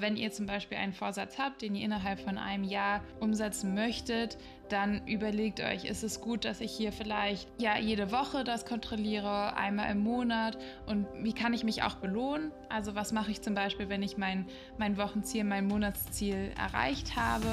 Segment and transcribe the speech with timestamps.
[0.00, 4.38] Wenn ihr zum Beispiel einen Vorsatz habt, den ihr innerhalb von einem Jahr umsetzen möchtet,
[4.68, 9.56] dann überlegt euch, ist es gut, dass ich hier vielleicht ja jede Woche das kontrolliere,
[9.56, 10.56] einmal im Monat
[10.86, 12.52] und wie kann ich mich auch belohnen?
[12.68, 14.46] Also was mache ich zum Beispiel, wenn ich mein,
[14.78, 17.48] mein Wochenziel, mein Monatsziel erreicht habe?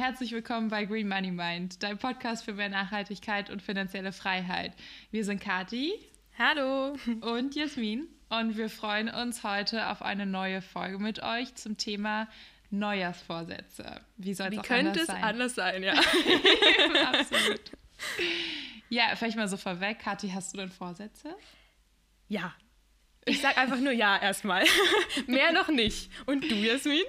[0.00, 4.72] Herzlich willkommen bei Green Money Mind, dein Podcast für mehr Nachhaltigkeit und finanzielle Freiheit.
[5.10, 5.92] Wir sind Kati.
[6.38, 6.96] Hallo.
[7.20, 8.08] Und Jasmin.
[8.30, 12.28] Und wir freuen uns heute auf eine neue Folge mit euch zum Thema
[12.70, 14.00] Neujahrsvorsätze.
[14.16, 14.78] Wie soll es anders sein?
[14.78, 15.92] Wie könnte es anders sein, ja.
[17.12, 17.60] Absolut.
[18.88, 19.98] Ja, vielleicht mal so vorweg.
[19.98, 21.36] Kathi, hast du denn Vorsätze?
[22.26, 22.54] Ja,
[23.26, 24.64] ich sag einfach nur ja erstmal.
[25.26, 26.10] Mehr noch nicht.
[26.26, 27.02] Und du, Jasmin?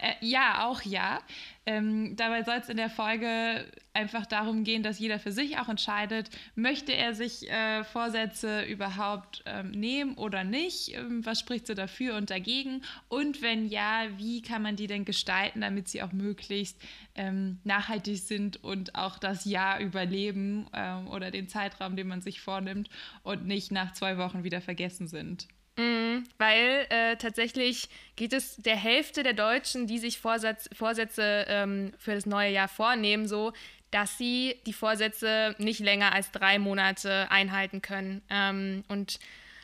[0.00, 1.22] Äh, ja, auch ja.
[1.66, 5.68] Ähm, dabei soll es in der Folge einfach darum gehen, dass jeder für sich auch
[5.68, 10.94] entscheidet, möchte er sich äh, Vorsätze überhaupt ähm, nehmen oder nicht?
[10.96, 12.82] Ähm, was spricht so dafür und dagegen?
[13.08, 16.80] Und wenn ja, wie kann man die denn gestalten, damit sie auch möglichst
[17.14, 22.40] ähm, nachhaltig sind und auch das Jahr überleben ähm, oder den Zeitraum, den man sich
[22.40, 22.88] vornimmt
[23.22, 25.46] und nicht nach zwei Wochen wieder vergessen sind?
[25.76, 31.92] Mhm, weil äh, tatsächlich geht es der Hälfte der Deutschen, die sich Vorsatz, Vorsätze ähm,
[31.98, 33.52] für das neue Jahr vornehmen, so,
[33.90, 38.22] dass sie die Vorsätze nicht länger als drei Monate einhalten können.
[38.30, 39.18] Ähm, und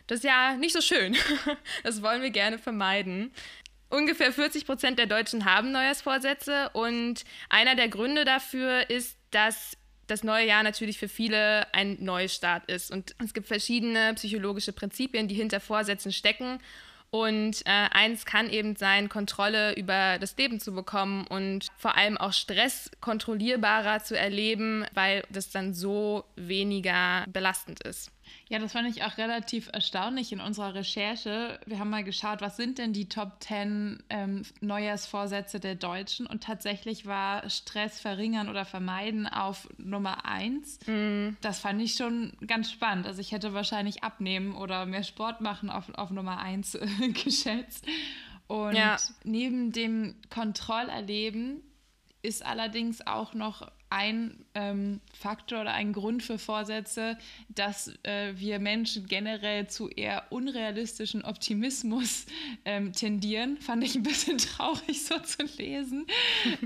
[0.07, 1.17] das ist ja nicht so schön.
[1.83, 3.33] das wollen wir gerne vermeiden.
[3.89, 10.25] Ungefähr 40 Prozent der Deutschen haben Neujahrsvorsätze und einer der Gründe dafür ist, dass das
[10.25, 12.91] neue Jahr natürlich für viele ein Neustart ist.
[12.91, 16.59] Und es gibt verschiedene psychologische Prinzipien, die hinter Vorsätzen stecken.
[17.11, 22.19] Und äh, eins kann eben sein, Kontrolle über das Leben zu bekommen und vor allem
[22.19, 28.11] auch Stress kontrollierbarer zu erleben, weil das dann so weniger belastend ist.
[28.49, 31.59] Ja, das fand ich auch relativ erstaunlich in unserer Recherche.
[31.67, 36.27] Wir haben mal geschaut, was sind denn die Top 10 ähm, Neujahrsvorsätze der Deutschen?
[36.27, 40.79] Und tatsächlich war Stress verringern oder vermeiden auf Nummer 1.
[40.87, 41.29] Mm.
[41.41, 43.07] Das fand ich schon ganz spannend.
[43.07, 46.87] Also ich hätte wahrscheinlich abnehmen oder mehr Sport machen auf, auf Nummer 1 äh,
[47.25, 47.87] geschätzt.
[48.47, 48.97] Und ja.
[49.25, 51.63] neben dem Kontrollerleben
[52.27, 57.17] ist allerdings auch noch ein ähm, Faktor oder ein Grund für Vorsätze,
[57.49, 62.27] dass äh, wir Menschen generell zu eher unrealistischen Optimismus
[62.65, 63.59] ähm, tendieren.
[63.59, 66.07] Fand ich ein bisschen traurig so zu lesen.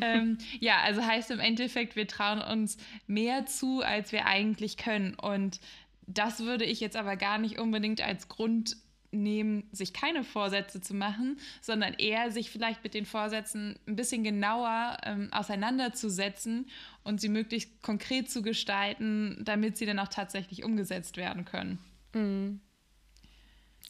[0.00, 5.14] ähm, ja, also heißt im Endeffekt, wir trauen uns mehr zu, als wir eigentlich können.
[5.14, 5.60] Und
[6.06, 8.78] das würde ich jetzt aber gar nicht unbedingt als Grund
[9.12, 14.24] nehmen, sich keine Vorsätze zu machen, sondern eher sich vielleicht mit den Vorsätzen ein bisschen
[14.24, 16.68] genauer ähm, auseinanderzusetzen
[17.02, 21.78] und sie möglichst konkret zu gestalten, damit sie dann auch tatsächlich umgesetzt werden können.
[22.14, 22.60] Mhm.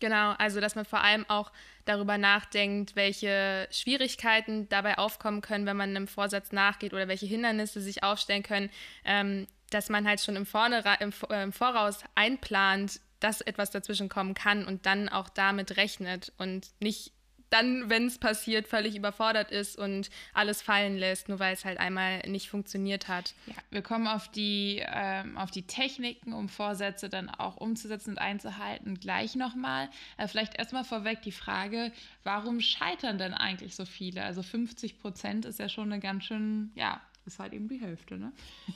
[0.00, 1.52] Genau, also dass man vor allem auch
[1.84, 7.80] darüber nachdenkt, welche Schwierigkeiten dabei aufkommen können, wenn man einem Vorsatz nachgeht oder welche Hindernisse
[7.82, 8.70] sich aufstellen können,
[9.04, 14.08] ähm, dass man halt schon im, Vorne, im, äh, im Voraus einplant, dass etwas dazwischen
[14.08, 17.12] kommen kann und dann auch damit rechnet und nicht
[17.50, 21.78] dann, wenn es passiert, völlig überfordert ist und alles fallen lässt, nur weil es halt
[21.78, 23.34] einmal nicht funktioniert hat.
[23.46, 28.18] Ja, wir kommen auf die, ähm, auf die Techniken, um Vorsätze dann auch umzusetzen und
[28.18, 29.90] einzuhalten, gleich nochmal.
[30.16, 31.92] Äh, vielleicht erstmal vorweg die Frage,
[32.22, 34.22] warum scheitern denn eigentlich so viele?
[34.22, 38.16] Also 50 Prozent ist ja schon eine ganz schön, ja, ist halt eben die Hälfte,
[38.16, 38.32] ne?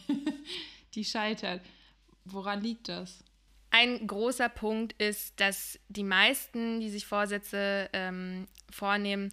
[0.95, 1.63] die scheitert.
[2.25, 3.23] Woran liegt das?
[3.77, 9.33] Ein großer Punkt ist, dass die meisten, die sich Vorsätze ähm, vornehmen,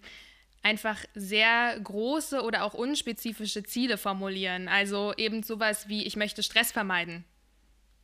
[0.64, 4.66] einfach sehr große oder auch unspezifische Ziele formulieren.
[4.66, 7.24] Also eben sowas wie, ich möchte Stress vermeiden.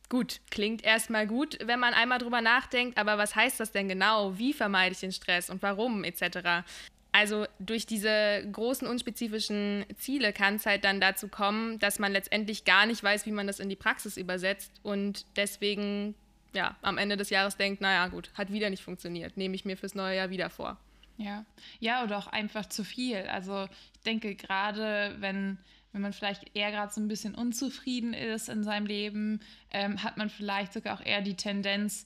[0.07, 4.37] Gut, klingt erstmal gut, wenn man einmal drüber nachdenkt, aber was heißt das denn genau?
[4.37, 6.63] Wie vermeide ich den Stress und warum etc.?
[7.11, 12.63] Also durch diese großen unspezifischen Ziele kann es halt dann dazu kommen, dass man letztendlich
[12.63, 16.15] gar nicht weiß, wie man das in die Praxis übersetzt und deswegen
[16.53, 19.77] ja, am Ende des Jahres denkt, naja gut, hat wieder nicht funktioniert, nehme ich mir
[19.77, 20.77] fürs neue Jahr wieder vor.
[21.17, 21.45] Ja,
[21.79, 23.17] ja, oder auch einfach zu viel.
[23.27, 25.57] Also ich denke gerade, wenn,
[25.91, 29.41] wenn man vielleicht eher gerade so ein bisschen unzufrieden ist in seinem Leben,
[29.71, 32.05] ähm, hat man vielleicht sogar auch eher die Tendenz,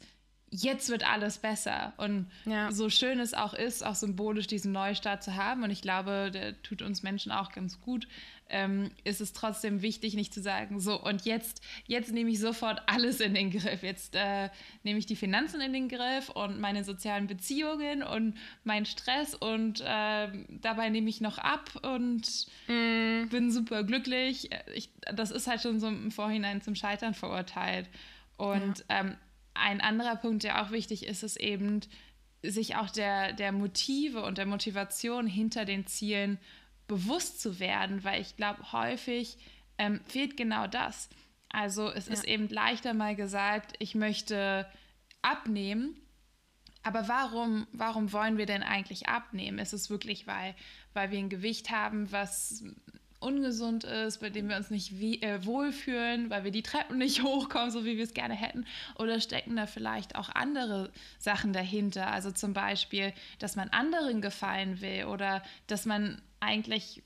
[0.53, 1.93] jetzt wird alles besser.
[1.97, 2.71] Und ja.
[2.71, 6.61] so schön es auch ist, auch symbolisch diesen Neustart zu haben, und ich glaube, der
[6.61, 8.07] tut uns Menschen auch ganz gut,
[8.49, 12.83] ähm, ist es trotzdem wichtig, nicht zu sagen, so und jetzt, jetzt nehme ich sofort
[12.85, 13.81] alles in den Griff.
[13.81, 14.49] Jetzt äh,
[14.83, 19.81] nehme ich die Finanzen in den Griff und meine sozialen Beziehungen und meinen Stress und
[19.81, 20.27] äh,
[20.61, 23.29] dabei nehme ich noch ab und mm.
[23.29, 24.49] bin super glücklich.
[24.75, 27.89] Ich, das ist halt schon so im Vorhinein zum Scheitern verurteilt.
[28.37, 28.99] Und ja.
[28.99, 29.15] ähm,
[29.53, 31.81] ein anderer Punkt, der auch wichtig ist, ist eben,
[32.43, 36.37] sich auch der, der Motive und der Motivation hinter den Zielen
[36.87, 39.37] bewusst zu werden, weil ich glaube, häufig
[39.77, 41.09] ähm, fehlt genau das.
[41.49, 42.13] Also es ja.
[42.13, 44.67] ist eben leichter mal gesagt, ich möchte
[45.21, 45.95] abnehmen,
[46.83, 49.57] aber warum, warum wollen wir denn eigentlich abnehmen?
[49.57, 50.53] Ist es wirklich, weil,
[50.93, 52.65] weil wir ein Gewicht haben, was
[53.23, 57.23] ungesund ist, bei dem wir uns nicht wie, äh, wohlfühlen, weil wir die Treppen nicht
[57.23, 58.65] hochkommen, so wie wir es gerne hätten?
[58.97, 62.11] Oder stecken da vielleicht auch andere Sachen dahinter?
[62.11, 67.01] Also zum Beispiel, dass man anderen gefallen will oder dass man eigentlich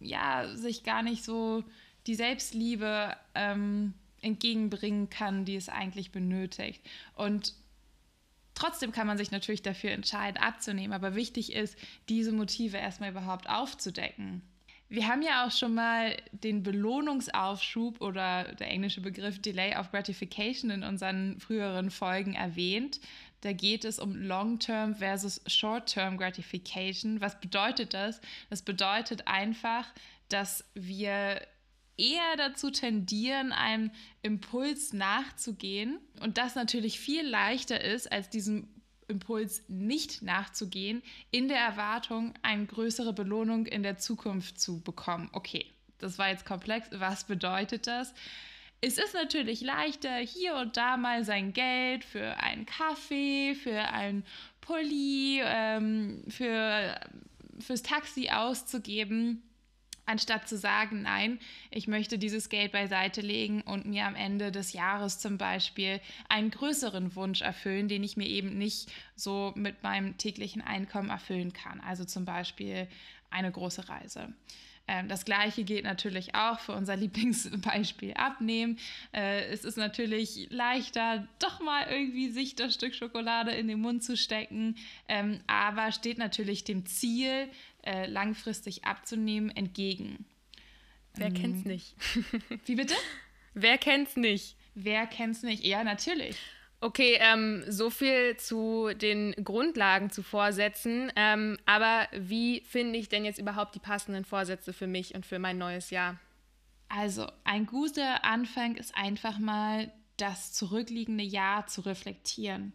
[0.00, 1.64] ja sich gar nicht so
[2.06, 6.84] die Selbstliebe ähm, entgegenbringen kann, die es eigentlich benötigt.
[7.14, 7.54] Und
[8.54, 11.76] Trotzdem kann man sich natürlich dafür entscheiden, abzunehmen, aber wichtig ist,
[12.08, 14.42] diese Motive erstmal überhaupt aufzudecken.
[14.92, 20.70] Wir haben ja auch schon mal den Belohnungsaufschub oder der englische Begriff Delay of Gratification
[20.70, 23.00] in unseren früheren Folgen erwähnt.
[23.40, 27.22] Da geht es um Long-Term versus Short-Term Gratification.
[27.22, 28.20] Was bedeutet das?
[28.50, 29.86] Das bedeutet einfach,
[30.28, 31.40] dass wir
[31.96, 38.68] eher dazu tendieren, einem Impuls nachzugehen und das natürlich viel leichter ist, als diesem
[39.08, 45.28] Impuls nicht nachzugehen, in der Erwartung, eine größere Belohnung in der Zukunft zu bekommen.
[45.32, 45.66] Okay,
[45.98, 46.88] das war jetzt komplex.
[46.92, 48.14] Was bedeutet das?
[48.80, 54.24] Es ist natürlich leichter, hier und da mal sein Geld für einen Kaffee, für einen
[54.60, 56.98] Pulli, ähm, für,
[57.60, 59.42] fürs Taxi auszugeben
[60.06, 61.38] anstatt zu sagen, nein,
[61.70, 66.50] ich möchte dieses Geld beiseite legen und mir am Ende des Jahres zum Beispiel einen
[66.50, 71.80] größeren Wunsch erfüllen, den ich mir eben nicht so mit meinem täglichen Einkommen erfüllen kann.
[71.80, 72.88] Also zum Beispiel
[73.30, 74.34] eine große Reise.
[74.88, 78.78] Ähm, das gleiche gilt natürlich auch für unser Lieblingsbeispiel Abnehmen.
[79.12, 84.02] Äh, es ist natürlich leichter, doch mal irgendwie sich das Stück Schokolade in den Mund
[84.02, 84.76] zu stecken,
[85.08, 87.48] ähm, aber steht natürlich dem Ziel,
[87.82, 90.24] äh, langfristig abzunehmen, entgegen.
[91.14, 91.94] Wer ähm, kennt's nicht?
[92.66, 92.94] Wie bitte?
[93.54, 94.56] Wer kennt's nicht?
[94.74, 95.64] Wer kennt's nicht?
[95.64, 96.36] Ja, natürlich.
[96.80, 101.12] Okay, ähm, so viel zu den Grundlagen zu Vorsätzen.
[101.14, 105.38] Ähm, aber wie finde ich denn jetzt überhaupt die passenden Vorsätze für mich und für
[105.38, 106.18] mein neues Jahr?
[106.88, 112.72] Also, ein guter Anfang ist einfach mal das zurückliegende Jahr zu reflektieren.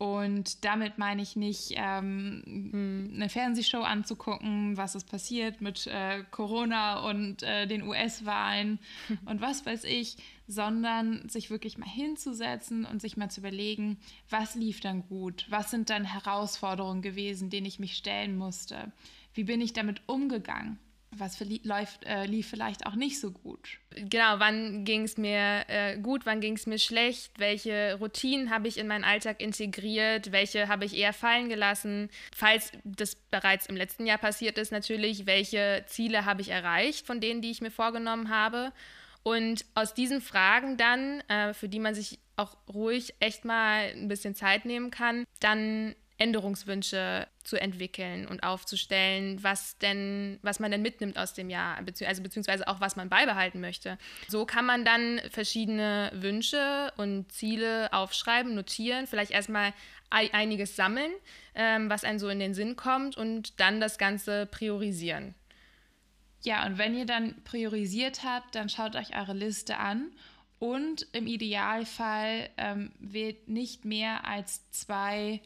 [0.00, 3.10] Und damit meine ich nicht, ähm, hm.
[3.16, 8.78] eine Fernsehshow anzugucken, was ist passiert mit äh, Corona und äh, den US-Wahlen
[9.26, 10.16] und was weiß ich,
[10.46, 13.98] sondern sich wirklich mal hinzusetzen und sich mal zu überlegen,
[14.30, 18.92] was lief dann gut, was sind dann Herausforderungen gewesen, denen ich mich stellen musste,
[19.34, 20.78] wie bin ich damit umgegangen
[21.12, 23.78] was läuft, äh, lief vielleicht auch nicht so gut.
[23.90, 28.68] Genau, wann ging es mir äh, gut, wann ging es mir schlecht, welche Routinen habe
[28.68, 33.76] ich in meinen Alltag integriert, welche habe ich eher fallen gelassen, falls das bereits im
[33.76, 37.72] letzten Jahr passiert ist natürlich, welche Ziele habe ich erreicht von denen, die ich mir
[37.72, 38.72] vorgenommen habe.
[39.22, 44.08] Und aus diesen Fragen dann, äh, für die man sich auch ruhig echt mal ein
[44.08, 50.82] bisschen Zeit nehmen kann, dann Änderungswünsche zu entwickeln und aufzustellen, was denn, was man denn
[50.82, 53.96] mitnimmt aus dem Jahr, also beziehungsweise auch was man beibehalten möchte.
[54.28, 59.72] So kann man dann verschiedene Wünsche und Ziele aufschreiben, notieren, vielleicht erstmal
[60.10, 61.12] einiges sammeln,
[61.54, 65.34] ähm, was einem so in den Sinn kommt und dann das Ganze priorisieren.
[66.42, 70.10] Ja, und wenn ihr dann priorisiert habt, dann schaut euch eure Liste an
[70.58, 75.40] und im Idealfall ähm, wählt nicht mehr als zwei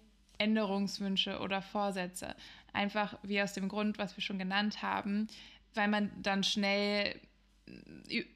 [0.44, 2.36] Änderungswünsche oder Vorsätze.
[2.72, 5.28] Einfach wie aus dem Grund, was wir schon genannt haben,
[5.74, 7.20] weil man dann schnell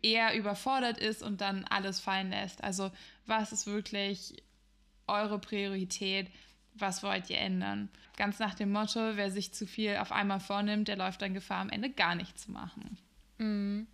[0.02, 2.64] eher überfordert ist und dann alles fallen lässt.
[2.64, 2.90] Also
[3.26, 4.42] was ist wirklich
[5.06, 6.30] eure Priorität?
[6.74, 7.90] Was wollt ihr ändern?
[8.16, 11.60] Ganz nach dem Motto, wer sich zu viel auf einmal vornimmt, der läuft dann Gefahr,
[11.60, 12.96] am Ende gar nichts zu machen.
[13.38, 13.86] Mhm.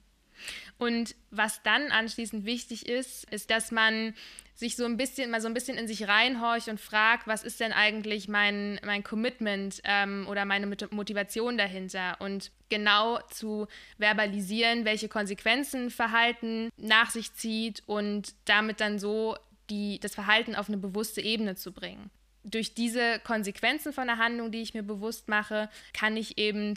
[0.79, 4.15] Und was dann anschließend wichtig ist, ist, dass man
[4.55, 7.59] sich so ein bisschen, mal so ein bisschen in sich reinhorcht und fragt, was ist
[7.59, 13.67] denn eigentlich mein, mein Commitment ähm, oder meine Motivation dahinter und genau zu
[13.99, 19.37] verbalisieren, welche Konsequenzen Verhalten nach sich zieht und damit dann so
[19.71, 22.11] die, das Verhalten auf eine bewusste Ebene zu bringen.
[22.45, 26.75] Durch diese Konsequenzen von der Handlung, die ich mir bewusst mache, kann ich eben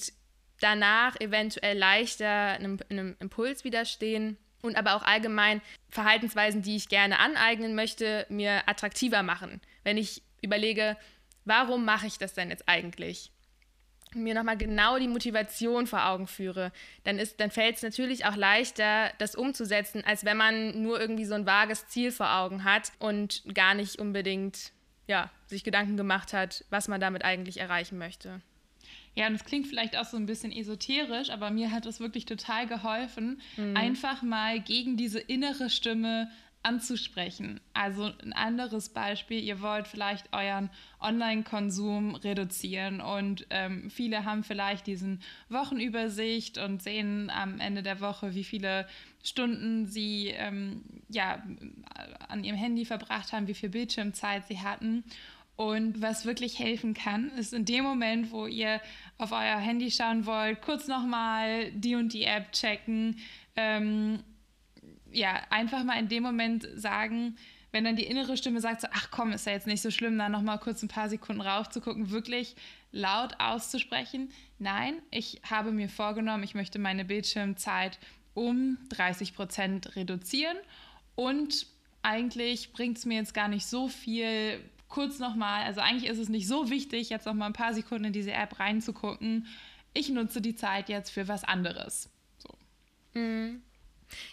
[0.60, 7.20] danach eventuell leichter einem, einem Impuls widerstehen und aber auch allgemein Verhaltensweisen, die ich gerne
[7.20, 9.62] aneignen möchte, mir attraktiver machen.
[9.84, 10.98] Wenn ich überlege,
[11.46, 13.32] warum mache ich das denn jetzt eigentlich?
[14.16, 16.72] mir nochmal genau die Motivation vor Augen führe,
[17.04, 21.36] dann, dann fällt es natürlich auch leichter, das umzusetzen, als wenn man nur irgendwie so
[21.36, 24.72] ein vages Ziel vor Augen hat und gar nicht unbedingt
[25.08, 28.42] ja, sich Gedanken gemacht hat, was man damit eigentlich erreichen möchte.
[29.18, 32.26] Ja, und es klingt vielleicht auch so ein bisschen esoterisch, aber mir hat es wirklich
[32.26, 33.76] total geholfen, mhm.
[33.76, 36.30] einfach mal gegen diese innere Stimme
[36.62, 37.60] anzusprechen.
[37.74, 40.70] Also ein anderes Beispiel, ihr wollt vielleicht euren
[41.02, 48.36] Online-Konsum reduzieren und ähm, viele haben vielleicht diesen Wochenübersicht und sehen am Ende der Woche,
[48.36, 48.88] wie viele
[49.24, 51.42] Stunden sie ähm, ja,
[52.28, 55.04] an ihrem Handy verbracht haben, wie viel Bildschirmzeit sie hatten.
[55.58, 58.80] Und was wirklich helfen kann, ist in dem Moment, wo ihr
[59.18, 63.18] auf euer Handy schauen wollt, kurz nochmal die und die App checken,
[63.56, 64.24] ähm,
[65.12, 67.38] ja, einfach mal in dem Moment sagen,
[67.72, 70.18] wenn dann die innere Stimme sagt, so, ach komm, ist ja jetzt nicht so schlimm,
[70.18, 72.56] da nochmal kurz ein paar Sekunden rauf zu gucken, wirklich
[72.92, 78.00] laut auszusprechen, nein, ich habe mir vorgenommen, ich möchte meine Bildschirmzeit
[78.34, 80.58] um 30 Prozent reduzieren.
[81.16, 81.66] Und
[82.04, 86.30] eigentlich bringt es mir jetzt gar nicht so viel, kurz nochmal, also eigentlich ist es
[86.30, 89.48] nicht so wichtig, jetzt nochmal ein paar Sekunden in diese App reinzugucken.
[89.94, 92.10] Ich nutze die Zeit jetzt für was anderes.
[92.38, 92.50] So.
[93.20, 93.62] Mhm.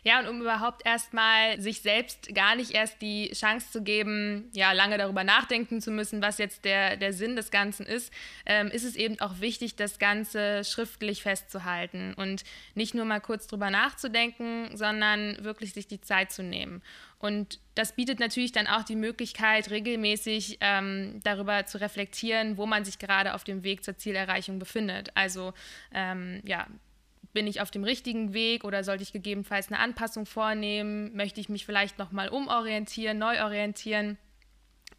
[0.03, 4.73] Ja, und um überhaupt erstmal sich selbst gar nicht erst die Chance zu geben, ja,
[4.73, 8.13] lange darüber nachdenken zu müssen, was jetzt der, der Sinn des Ganzen ist,
[8.47, 13.47] ähm, ist es eben auch wichtig, das Ganze schriftlich festzuhalten und nicht nur mal kurz
[13.47, 16.83] drüber nachzudenken, sondern wirklich sich die Zeit zu nehmen.
[17.25, 22.85] Und das bietet natürlich dann auch die Möglichkeit, regelmäßig ähm, darüber zu reflektieren, wo man
[22.85, 25.11] sich gerade auf dem Weg zur Zielerreichung befindet.
[25.15, 25.55] Also
[25.95, 26.67] ähm, ja,
[27.35, 31.15] bin ich auf dem richtigen Weg oder sollte ich gegebenenfalls eine Anpassung vornehmen?
[31.15, 34.17] Möchte ich mich vielleicht nochmal umorientieren, neu orientieren?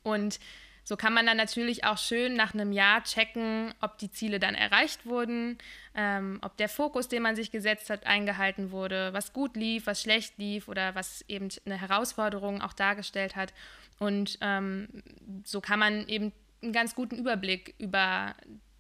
[0.04, 0.40] Und
[0.84, 4.54] so kann man dann natürlich auch schön nach einem Jahr checken, ob die Ziele dann
[4.54, 5.58] erreicht wurden,
[5.96, 10.04] ähm, ob der Fokus, den man sich gesetzt hat, eingehalten wurde, was gut lief, was
[10.04, 13.52] schlecht lief oder was eben eine Herausforderung auch dargestellt hat.
[13.98, 14.90] Und ähm,
[15.44, 18.36] so kann man eben einen ganz guten Überblick über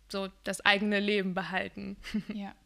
[0.09, 1.97] so das eigene Leben behalten.
[2.33, 2.53] Ja.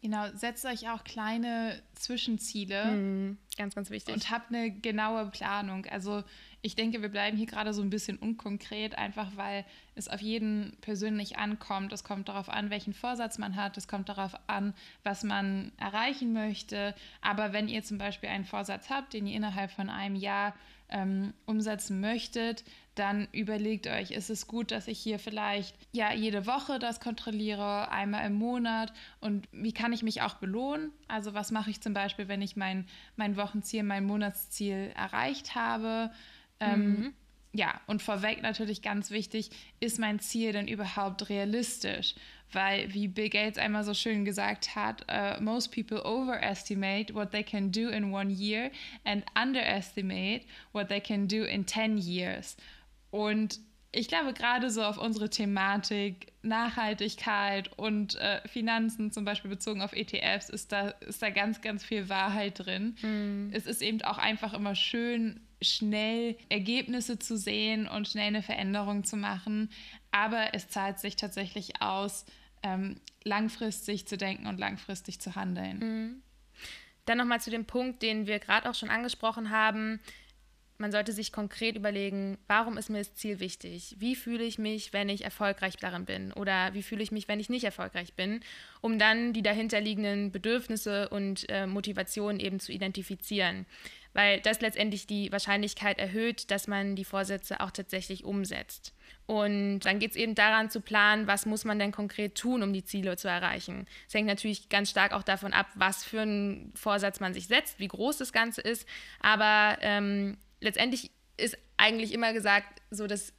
[0.00, 2.84] Genau, setzt euch auch kleine Zwischenziele.
[2.84, 4.14] Mhm, ganz, ganz wichtig.
[4.14, 5.86] Und habt eine genaue Planung.
[5.86, 6.22] Also
[6.62, 9.64] ich denke, wir bleiben hier gerade so ein bisschen unkonkret, einfach weil
[9.96, 11.92] es auf jeden persönlich ankommt.
[11.92, 13.76] Es kommt darauf an, welchen Vorsatz man hat.
[13.76, 16.94] Es kommt darauf an, was man erreichen möchte.
[17.20, 20.54] Aber wenn ihr zum Beispiel einen Vorsatz habt, den ihr innerhalb von einem Jahr
[20.90, 22.64] ähm, umsetzen möchtet,
[22.98, 27.90] dann überlegt euch, ist es gut, dass ich hier vielleicht ja jede Woche das kontrolliere,
[27.90, 30.90] einmal im Monat und wie kann ich mich auch belohnen?
[31.06, 32.86] Also was mache ich zum Beispiel, wenn ich mein,
[33.16, 36.10] mein Wochenziel, mein Monatsziel erreicht habe?
[36.60, 37.14] Ähm, mhm.
[37.52, 39.50] Ja, und vorweg natürlich ganz wichtig,
[39.80, 42.14] ist mein Ziel denn überhaupt realistisch?
[42.52, 47.42] Weil, wie Bill Gates einmal so schön gesagt hat, uh, most people overestimate what they
[47.42, 48.70] can do in one year
[49.04, 52.56] and underestimate what they can do in 10 years.
[53.10, 53.60] Und
[53.90, 59.92] ich glaube, gerade so auf unsere Thematik Nachhaltigkeit und äh, Finanzen, zum Beispiel bezogen auf
[59.94, 62.96] ETFs, ist da, ist da ganz, ganz viel Wahrheit drin.
[63.00, 63.50] Mhm.
[63.52, 69.04] Es ist eben auch einfach immer schön, schnell Ergebnisse zu sehen und schnell eine Veränderung
[69.04, 69.70] zu machen.
[70.12, 72.26] Aber es zahlt sich tatsächlich aus,
[72.62, 75.78] ähm, langfristig zu denken und langfristig zu handeln.
[75.78, 76.22] Mhm.
[77.06, 80.00] Dann nochmal zu dem Punkt, den wir gerade auch schon angesprochen haben.
[80.78, 83.96] Man sollte sich konkret überlegen, warum ist mir das Ziel wichtig?
[83.98, 86.32] Wie fühle ich mich, wenn ich erfolgreich darin bin?
[86.32, 88.40] Oder wie fühle ich mich, wenn ich nicht erfolgreich bin?
[88.80, 93.66] Um dann die dahinterliegenden Bedürfnisse und äh, Motivationen eben zu identifizieren
[94.18, 98.92] weil das letztendlich die Wahrscheinlichkeit erhöht, dass man die Vorsätze auch tatsächlich umsetzt.
[99.26, 102.72] Und dann geht es eben daran zu planen, was muss man denn konkret tun, um
[102.72, 103.86] die Ziele zu erreichen.
[104.08, 107.78] Es hängt natürlich ganz stark auch davon ab, was für einen Vorsatz man sich setzt,
[107.78, 108.88] wie groß das Ganze ist.
[109.20, 113.32] Aber ähm, letztendlich ist eigentlich immer gesagt, so das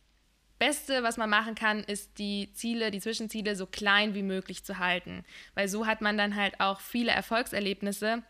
[0.57, 4.77] Beste, was man machen kann, ist die Ziele, die Zwischenziele so klein wie möglich zu
[4.77, 5.23] halten.
[5.53, 8.23] Weil so hat man dann halt auch viele Erfolgserlebnisse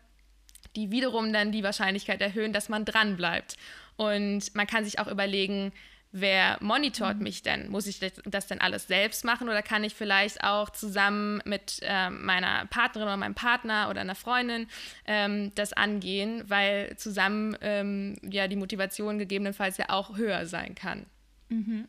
[0.76, 3.56] die wiederum dann die Wahrscheinlichkeit erhöhen, dass man dran bleibt.
[3.96, 5.72] Und man kann sich auch überlegen,
[6.12, 7.22] wer monitort mhm.
[7.22, 7.68] mich denn?
[7.70, 12.10] Muss ich das denn alles selbst machen oder kann ich vielleicht auch zusammen mit äh,
[12.10, 14.66] meiner Partnerin oder meinem Partner oder einer Freundin
[15.06, 21.06] ähm, das angehen, weil zusammen ähm, ja die Motivation gegebenenfalls ja auch höher sein kann.
[21.48, 21.88] Mhm.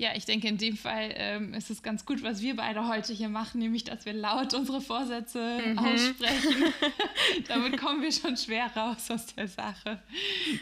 [0.00, 3.12] Ja, ich denke, in dem Fall ähm, ist es ganz gut, was wir beide heute
[3.12, 5.78] hier machen, nämlich, dass wir laut unsere Vorsätze mhm.
[5.78, 6.72] aussprechen.
[7.48, 10.02] Damit kommen wir schon schwer raus aus der Sache.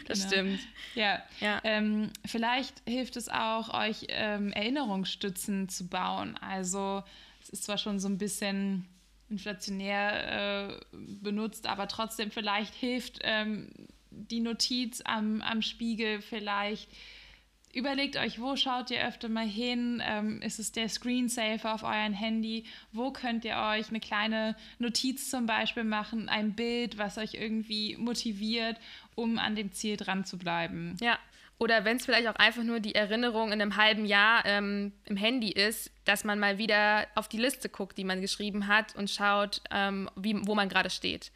[0.07, 0.27] Das genau.
[0.27, 0.59] stimmt.
[0.93, 1.61] Ja, ja.
[1.63, 6.35] Ähm, vielleicht hilft es auch, euch ähm, Erinnerungsstützen zu bauen.
[6.41, 7.01] Also,
[7.41, 8.89] es ist zwar schon so ein bisschen
[9.29, 13.69] inflationär äh, benutzt, aber trotzdem vielleicht hilft ähm,
[14.11, 16.89] die Notiz am, am Spiegel vielleicht
[17.71, 20.01] Überlegt euch, wo schaut ihr öfter mal hin?
[20.03, 22.65] Ähm, ist es der Screensaver auf eurem Handy?
[22.91, 27.95] Wo könnt ihr euch eine kleine Notiz zum Beispiel machen, ein Bild, was euch irgendwie
[27.97, 28.77] motiviert,
[29.13, 30.97] um an dem Ziel dran zu bleiben?
[30.99, 31.19] Ja.
[31.59, 35.17] Oder wenn es vielleicht auch einfach nur die Erinnerung in einem halben Jahr ähm, im
[35.17, 39.11] Handy ist, dass man mal wieder auf die Liste guckt, die man geschrieben hat und
[39.11, 41.31] schaut, ähm, wie, wo man gerade steht.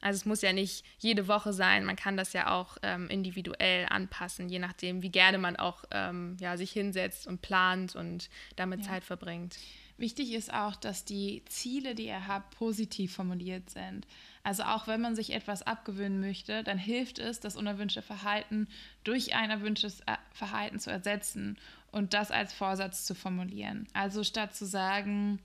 [0.00, 3.86] Also es muss ja nicht jede Woche sein, man kann das ja auch ähm, individuell
[3.90, 8.80] anpassen, je nachdem, wie gerne man auch ähm, ja, sich hinsetzt und plant und damit
[8.80, 8.86] ja.
[8.86, 9.56] Zeit verbringt.
[10.00, 14.06] Wichtig ist auch, dass die Ziele, die ihr habt, positiv formuliert sind.
[14.42, 18.66] Also auch wenn man sich etwas abgewöhnen möchte, dann hilft es, das unerwünschte Verhalten
[19.04, 21.58] durch ein erwünschtes äh, Verhalten zu ersetzen
[21.92, 23.86] und das als Vorsatz zu formulieren.
[23.92, 25.38] Also statt zu sagen,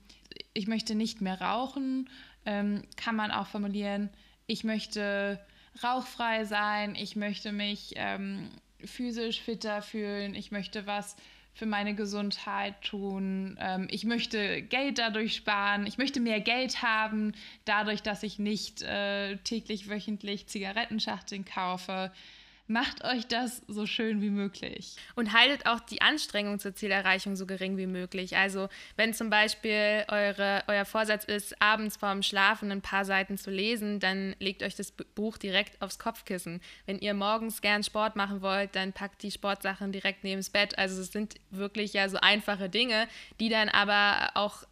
[0.54, 2.08] ich möchte nicht mehr rauchen,
[2.46, 4.08] ähm, kann man auch formulieren,
[4.46, 5.40] ich möchte
[5.82, 8.50] rauchfrei sein, ich möchte mich ähm,
[8.84, 11.16] physisch fitter fühlen, ich möchte was
[11.54, 17.32] für meine Gesundheit tun, ähm, ich möchte Geld dadurch sparen, ich möchte mehr Geld haben,
[17.64, 22.12] dadurch, dass ich nicht äh, täglich, wöchentlich Zigarettenschachteln kaufe.
[22.68, 24.96] Macht euch das so schön wie möglich.
[25.14, 28.36] Und haltet auch die Anstrengung zur Zielerreichung so gering wie möglich.
[28.36, 33.52] Also wenn zum Beispiel eure, euer Vorsatz ist, abends vorm Schlafen ein paar Seiten zu
[33.52, 36.60] lesen, dann legt euch das Buch direkt aufs Kopfkissen.
[36.86, 40.76] Wenn ihr morgens gern Sport machen wollt, dann packt die Sportsachen direkt neben das Bett.
[40.76, 43.06] Also es sind wirklich ja so einfache Dinge,
[43.38, 44.64] die dann aber auch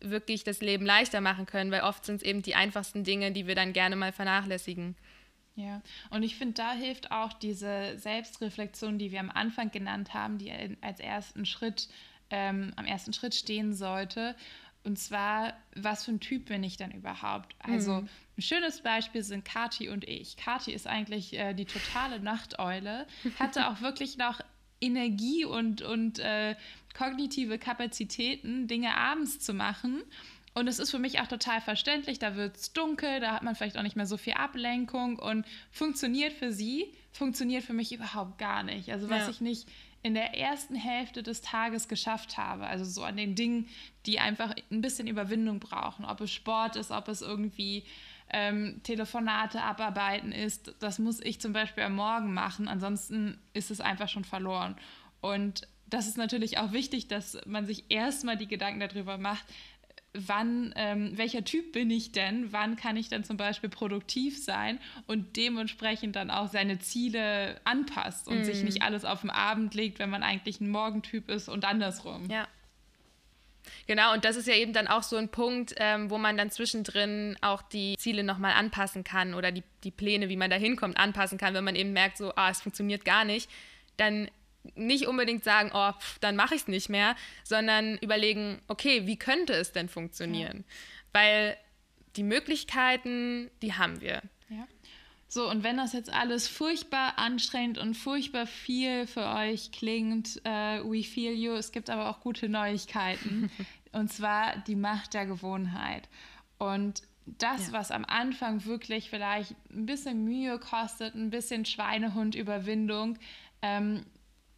[0.00, 3.46] wirklich das Leben leichter machen können, weil oft sind es eben die einfachsten Dinge, die
[3.46, 4.96] wir dann gerne mal vernachlässigen.
[5.56, 10.36] Ja, und ich finde, da hilft auch diese Selbstreflexion, die wir am Anfang genannt haben,
[10.36, 11.88] die als ersten Schritt,
[12.28, 14.36] ähm, am ersten Schritt stehen sollte.
[14.84, 17.56] Und zwar, was für ein Typ bin ich denn überhaupt?
[17.58, 18.08] Also, mhm.
[18.36, 20.36] ein schönes Beispiel sind Kati und ich.
[20.36, 23.06] Kati ist eigentlich äh, die totale Nachteule,
[23.38, 24.40] hatte auch wirklich noch
[24.80, 26.54] Energie und, und äh,
[26.96, 30.02] kognitive Kapazitäten, Dinge abends zu machen.
[30.56, 33.54] Und es ist für mich auch total verständlich, da wird es dunkel, da hat man
[33.54, 38.38] vielleicht auch nicht mehr so viel Ablenkung und funktioniert für sie, funktioniert für mich überhaupt
[38.38, 38.90] gar nicht.
[38.90, 39.28] Also was ja.
[39.28, 39.68] ich nicht
[40.02, 43.68] in der ersten Hälfte des Tages geschafft habe, also so an den Dingen,
[44.06, 47.84] die einfach ein bisschen Überwindung brauchen, ob es Sport ist, ob es irgendwie
[48.30, 53.82] ähm, Telefonate abarbeiten ist, das muss ich zum Beispiel am Morgen machen, ansonsten ist es
[53.82, 54.76] einfach schon verloren.
[55.20, 59.44] Und das ist natürlich auch wichtig, dass man sich erstmal die Gedanken darüber macht,
[60.16, 64.78] wann, ähm, welcher Typ bin ich denn, wann kann ich dann zum Beispiel produktiv sein
[65.06, 68.44] und dementsprechend dann auch seine Ziele anpasst und mm.
[68.44, 72.28] sich nicht alles auf den Abend legt, wenn man eigentlich ein Morgentyp ist und andersrum.
[72.30, 72.48] Ja.
[73.86, 76.50] Genau, und das ist ja eben dann auch so ein Punkt, ähm, wo man dann
[76.50, 80.96] zwischendrin auch die Ziele nochmal anpassen kann oder die, die Pläne, wie man da hinkommt,
[80.98, 83.50] anpassen kann, wenn man eben merkt, so, ah, es funktioniert gar nicht.
[83.96, 84.28] Dann
[84.74, 89.18] nicht unbedingt sagen, oh, pff, dann mache ich es nicht mehr, sondern überlegen, okay, wie
[89.18, 90.64] könnte es denn funktionieren?
[90.66, 90.74] Ja.
[91.12, 91.56] Weil
[92.16, 94.22] die Möglichkeiten, die haben wir.
[94.48, 94.66] Ja.
[95.28, 100.90] So, und wenn das jetzt alles furchtbar anstrengend und furchtbar viel für euch klingt, uh,
[100.90, 103.50] we feel you, es gibt aber auch gute Neuigkeiten.
[103.92, 106.08] und zwar die Macht der Gewohnheit.
[106.58, 107.72] Und das, ja.
[107.72, 113.18] was am Anfang wirklich vielleicht ein bisschen Mühe kostet, ein bisschen Schweinehund-Überwindung,
[113.62, 114.06] ähm,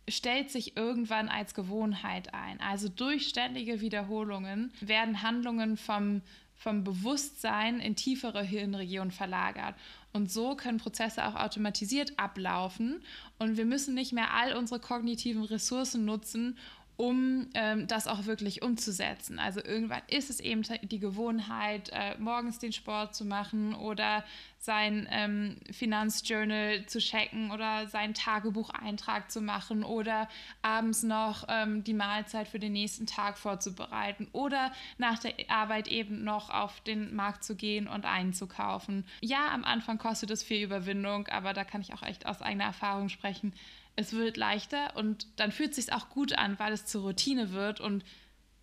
[0.09, 2.61] stellt sich irgendwann als Gewohnheit ein.
[2.61, 6.23] Also durch ständige Wiederholungen werden Handlungen vom,
[6.57, 9.75] vom Bewusstsein in tiefere Hirnregionen verlagert.
[10.13, 13.03] Und so können Prozesse auch automatisiert ablaufen
[13.39, 16.57] und wir müssen nicht mehr all unsere kognitiven Ressourcen nutzen,
[16.99, 19.39] um ähm, das auch wirklich umzusetzen.
[19.39, 24.25] Also irgendwann ist es eben die Gewohnheit, äh, morgens den Sport zu machen oder
[24.59, 30.29] sein ähm, Finanzjournal zu checken oder seinen Tagebucheintrag zu machen oder
[30.61, 36.25] abends noch ähm, die Mahlzeit für den nächsten Tag vorzubereiten oder nach der Arbeit eben
[36.25, 39.07] noch auf den Markt zu gehen und einzukaufen.
[39.21, 42.65] Ja, am Anfang kostet es viel Überwindung, aber da kann ich auch echt aus eigener
[42.65, 43.53] Erfahrung sprechen
[43.99, 47.51] es wird leichter und dann fühlt es sich auch gut an, weil es zur Routine
[47.51, 48.05] wird und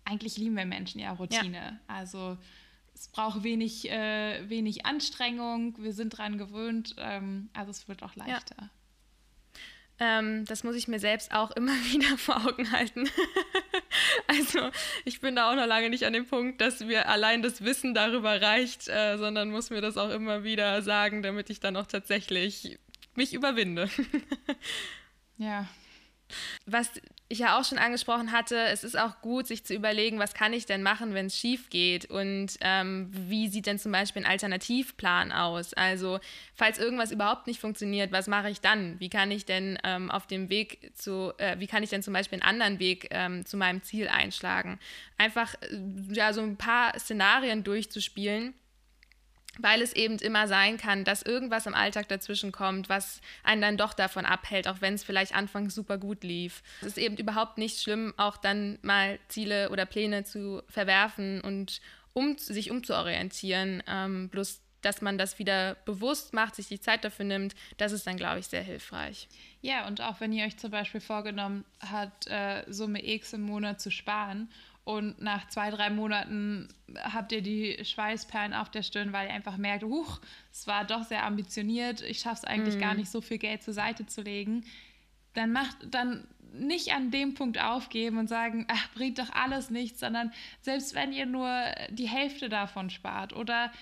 [0.04, 1.58] eigentlich lieben wir Menschen ja Routine.
[1.58, 1.94] Ja.
[1.94, 2.38] Also
[2.94, 8.16] es braucht wenig, äh, wenig Anstrengung, wir sind dran gewöhnt, ähm, also es wird auch
[8.16, 8.56] leichter.
[8.58, 8.70] Ja.
[9.98, 13.06] Ähm, das muss ich mir selbst auch immer wieder vor Augen halten.
[14.26, 14.70] also
[15.04, 17.92] ich bin da auch noch lange nicht an dem Punkt, dass mir allein das Wissen
[17.92, 21.86] darüber reicht, äh, sondern muss mir das auch immer wieder sagen, damit ich dann auch
[21.86, 22.78] tatsächlich
[23.14, 23.90] mich überwinde.
[25.38, 25.66] ja.
[26.66, 26.90] Was
[27.28, 30.52] ich ja auch schon angesprochen hatte, es ist auch gut, sich zu überlegen, was kann
[30.52, 34.30] ich denn machen, wenn es schief geht und ähm, wie sieht denn zum Beispiel ein
[34.30, 35.74] Alternativplan aus?
[35.74, 36.20] Also
[36.54, 38.98] falls irgendwas überhaupt nicht funktioniert, was mache ich dann?
[39.00, 42.12] Wie kann ich denn ähm, auf dem Weg zu, äh, wie kann ich denn zum
[42.12, 44.78] Beispiel einen anderen Weg ähm, zu meinem Ziel einschlagen?
[45.18, 45.78] Einfach äh,
[46.12, 48.54] ja so ein paar Szenarien durchzuspielen
[49.58, 53.76] weil es eben immer sein kann, dass irgendwas im Alltag dazwischen kommt, was einen dann
[53.76, 56.62] doch davon abhält, auch wenn es vielleicht anfangs super gut lief.
[56.80, 61.80] Es ist eben überhaupt nicht schlimm, auch dann mal Ziele oder Pläne zu verwerfen und
[62.12, 63.82] um, sich umzuorientieren.
[63.86, 68.06] Ähm, bloß, dass man das wieder bewusst macht, sich die Zeit dafür nimmt, das ist
[68.06, 69.28] dann, glaube ich, sehr hilfreich.
[69.60, 73.80] Ja, und auch wenn ihr euch zum Beispiel vorgenommen habt, äh, Summe X im Monat
[73.80, 74.48] zu sparen
[74.86, 79.56] und nach zwei, drei Monaten habt ihr die Schweißperlen auf der Stirn, weil ihr einfach
[79.56, 80.20] merkt, huch,
[80.52, 82.80] es war doch sehr ambitioniert, ich schaffe es eigentlich mhm.
[82.80, 84.64] gar nicht so viel Geld zur Seite zu legen.
[85.34, 89.98] Dann macht dann nicht an dem Punkt aufgeben und sagen, ach, bringt doch alles nichts,
[89.98, 91.50] sondern selbst wenn ihr nur
[91.90, 93.72] die Hälfte davon spart oder,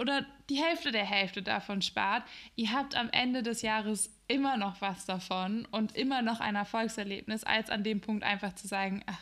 [0.00, 2.24] oder die Hälfte der Hälfte davon spart,
[2.56, 7.44] ihr habt am Ende des Jahres immer noch was davon und immer noch ein Erfolgserlebnis,
[7.44, 9.18] als an dem Punkt einfach zu sagen, ach,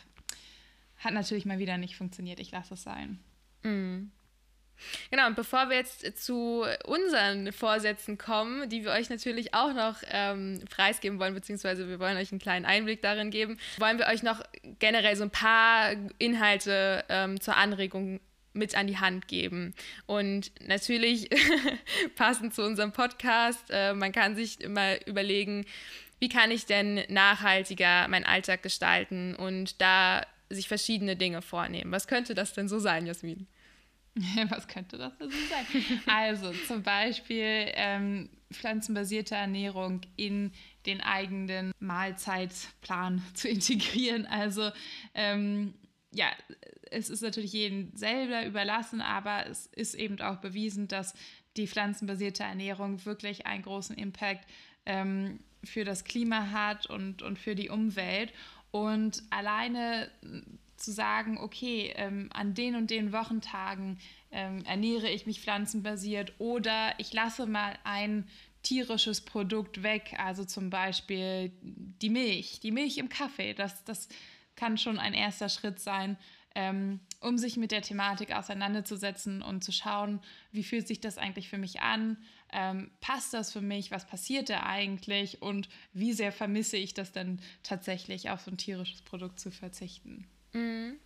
[0.99, 2.39] hat natürlich mal wieder nicht funktioniert.
[2.39, 3.19] Ich lasse es sein.
[3.63, 4.11] Mhm.
[5.11, 9.97] Genau, und bevor wir jetzt zu unseren Vorsätzen kommen, die wir euch natürlich auch noch
[10.09, 14.23] ähm, preisgeben wollen, beziehungsweise wir wollen euch einen kleinen Einblick darin geben, wollen wir euch
[14.23, 14.41] noch
[14.79, 18.19] generell so ein paar Inhalte ähm, zur Anregung
[18.53, 19.73] mit an die Hand geben.
[20.05, 21.29] Und natürlich
[22.15, 25.65] passend zu unserem Podcast, äh, man kann sich immer überlegen,
[26.19, 29.35] wie kann ich denn nachhaltiger meinen Alltag gestalten?
[29.35, 31.91] Und da sich verschiedene Dinge vornehmen.
[31.91, 33.47] Was könnte das denn so sein, Jasmin?
[34.49, 36.01] Was könnte das denn so sein?
[36.07, 40.51] also zum Beispiel ähm, pflanzenbasierte Ernährung in
[40.85, 44.25] den eigenen Mahlzeitplan zu integrieren.
[44.25, 44.71] Also
[45.13, 45.73] ähm,
[46.11, 46.31] ja,
[46.91, 51.13] es ist natürlich jedem selber überlassen, aber es ist eben auch bewiesen, dass
[51.55, 54.47] die pflanzenbasierte Ernährung wirklich einen großen Impact
[54.85, 58.33] ähm, für das Klima hat und, und für die Umwelt.
[58.71, 60.09] Und alleine
[60.77, 63.99] zu sagen, okay, ähm, an den und den Wochentagen
[64.31, 68.27] ähm, ernähre ich mich pflanzenbasiert oder ich lasse mal ein
[68.63, 74.09] tierisches Produkt weg, also zum Beispiel die Milch, die Milch im Kaffee, das, das
[74.55, 76.17] kann schon ein erster Schritt sein,
[76.55, 80.19] ähm, um sich mit der Thematik auseinanderzusetzen und zu schauen,
[80.51, 82.17] wie fühlt sich das eigentlich für mich an,
[82.53, 87.11] ähm, passt das für mich, was passiert da eigentlich und wie sehr vermisse ich das
[87.11, 90.27] denn tatsächlich auf so ein tierisches Produkt zu verzichten.
[90.53, 90.99] Mhm.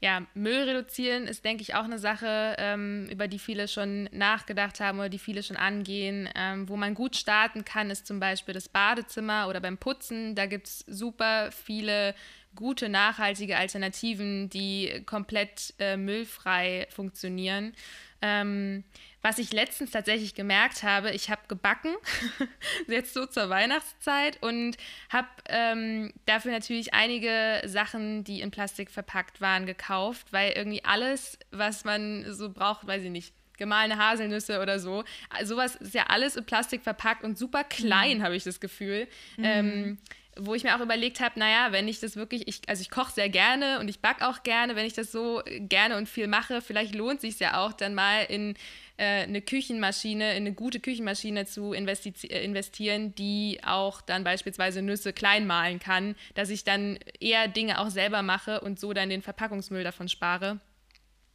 [0.00, 4.78] Ja, Müll reduzieren ist, denke ich, auch eine Sache, ähm, über die viele schon nachgedacht
[4.78, 6.28] haben oder die viele schon angehen.
[6.34, 10.34] Ähm, wo man gut starten kann, ist zum Beispiel das Badezimmer oder beim Putzen.
[10.34, 12.14] Da gibt es super viele
[12.54, 17.72] gute, nachhaltige Alternativen, die komplett äh, müllfrei funktionieren.
[18.20, 18.84] Ähm,
[19.26, 21.96] was ich letztens tatsächlich gemerkt habe, ich habe gebacken,
[22.86, 24.76] jetzt so zur Weihnachtszeit und
[25.08, 31.40] habe ähm, dafür natürlich einige Sachen, die in Plastik verpackt waren, gekauft, weil irgendwie alles,
[31.50, 35.02] was man so braucht, weiß ich nicht, gemahlene Haselnüsse oder so.
[35.42, 38.22] Sowas ist ja alles in Plastik verpackt und super klein, mhm.
[38.22, 39.08] habe ich das Gefühl.
[39.38, 39.44] Mhm.
[39.44, 39.98] Ähm,
[40.38, 43.10] wo ich mir auch überlegt habe, naja, wenn ich das wirklich, ich, also ich koche
[43.10, 46.60] sehr gerne und ich backe auch gerne, wenn ich das so gerne und viel mache,
[46.60, 48.56] vielleicht lohnt sich ja auch dann mal in äh,
[48.98, 55.46] eine Küchenmaschine, in eine gute Küchenmaschine zu äh, investieren, die auch dann beispielsweise Nüsse klein
[55.46, 59.84] mahlen kann, dass ich dann eher Dinge auch selber mache und so dann den Verpackungsmüll
[59.84, 60.60] davon spare.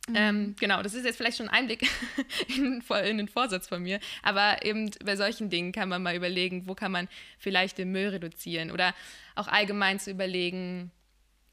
[0.09, 0.15] Mhm.
[0.15, 1.87] Ähm, genau, das ist jetzt vielleicht schon ein Einblick
[2.57, 6.67] in, in, den Vorsatz von mir, aber eben bei solchen Dingen kann man mal überlegen,
[6.67, 8.95] wo kann man vielleicht den Müll reduzieren oder
[9.35, 10.91] auch allgemein zu überlegen,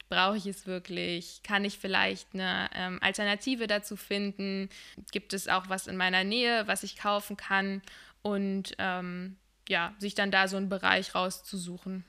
[0.08, 1.40] brauche ich es wirklich?
[1.42, 4.68] Kann ich vielleicht eine ähm, Alternative dazu finden?
[5.12, 7.82] Gibt es auch was in meiner Nähe, was ich kaufen kann?
[8.22, 9.36] Und ähm,
[9.68, 12.04] ja, sich dann da so einen Bereich rauszusuchen.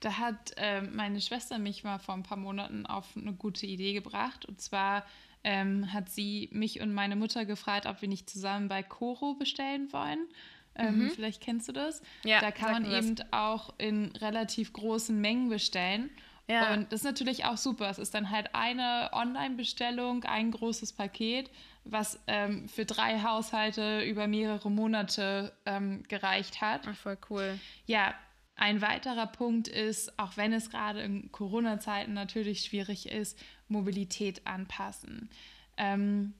[0.00, 3.94] Da hat äh, meine Schwester mich mal vor ein paar Monaten auf eine gute Idee
[3.94, 4.46] gebracht.
[4.46, 5.04] Und zwar
[5.44, 9.92] ähm, hat sie mich und meine Mutter gefragt, ob wir nicht zusammen bei Coro bestellen
[9.92, 10.28] wollen.
[10.74, 11.10] Ähm, mhm.
[11.10, 12.02] Vielleicht kennst du das.
[12.24, 16.10] Ja, da kann man eben auch in relativ großen Mengen bestellen.
[16.48, 16.72] Ja.
[16.72, 17.90] Und das ist natürlich auch super.
[17.90, 21.50] Es ist dann halt eine Online-Bestellung, ein großes Paket,
[21.84, 26.82] was ähm, für drei Haushalte über mehrere Monate ähm, gereicht hat.
[26.86, 27.58] Ach, voll cool.
[27.86, 28.14] Ja,
[28.56, 35.30] ein weiterer Punkt ist, auch wenn es gerade in Corona-Zeiten natürlich schwierig ist, Mobilität anpassen.
[35.76, 36.34] Ähm,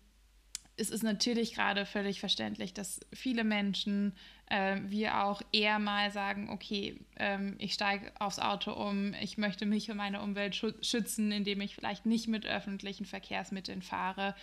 [0.77, 4.15] es ist natürlich gerade völlig verständlich, dass viele Menschen,
[4.51, 9.67] äh, wir auch eher mal sagen, okay, ähm, ich steige aufs Auto um, ich möchte
[9.67, 14.35] mich und meine Umwelt schützen, indem ich vielleicht nicht mit öffentlichen Verkehrsmitteln fahre.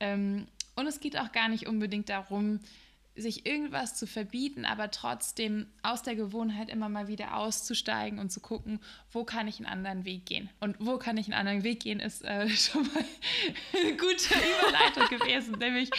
[0.00, 0.46] Ähm,
[0.76, 2.60] und es geht auch gar nicht unbedingt darum,
[3.16, 8.40] sich irgendwas zu verbieten, aber trotzdem aus der Gewohnheit immer mal wieder auszusteigen und zu
[8.40, 8.80] gucken,
[9.12, 10.48] wo kann ich einen anderen Weg gehen.
[10.60, 13.04] Und wo kann ich einen anderen Weg gehen, ist äh, schon mal
[13.78, 15.90] eine gute Überleitung gewesen, nämlich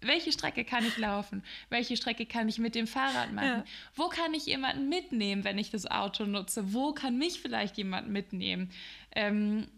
[0.00, 1.42] welche Strecke kann ich laufen?
[1.68, 3.46] Welche Strecke kann ich mit dem Fahrrad machen?
[3.46, 3.64] Ja.
[3.94, 6.72] Wo kann ich jemanden mitnehmen, wenn ich das Auto nutze?
[6.72, 8.70] Wo kann mich vielleicht jemand mitnehmen?
[9.12, 9.68] Ähm,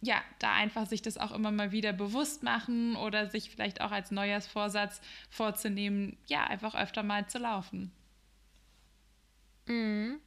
[0.00, 3.90] ja, da einfach sich das auch immer mal wieder bewusst machen oder sich vielleicht auch
[3.90, 7.90] als Neujahrsvorsatz vorzunehmen, ja, einfach öfter mal zu laufen.
[9.66, 10.20] Mhm.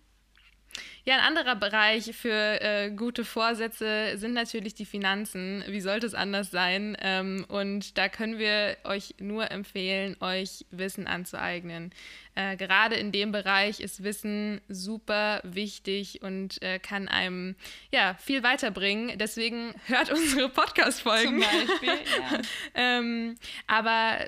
[1.05, 5.63] Ja, ein anderer Bereich für äh, gute Vorsätze sind natürlich die Finanzen.
[5.67, 6.97] Wie sollte es anders sein?
[7.01, 11.91] Ähm, und da können wir euch nur empfehlen, euch Wissen anzueignen.
[12.35, 17.55] Äh, gerade in dem Bereich ist Wissen super wichtig und äh, kann einem
[17.91, 19.17] ja, viel weiterbringen.
[19.17, 21.41] Deswegen hört unsere Podcast-Folgen.
[21.41, 21.89] Zum Beispiel,
[22.31, 22.41] ja.
[22.75, 23.35] ähm,
[23.65, 24.19] aber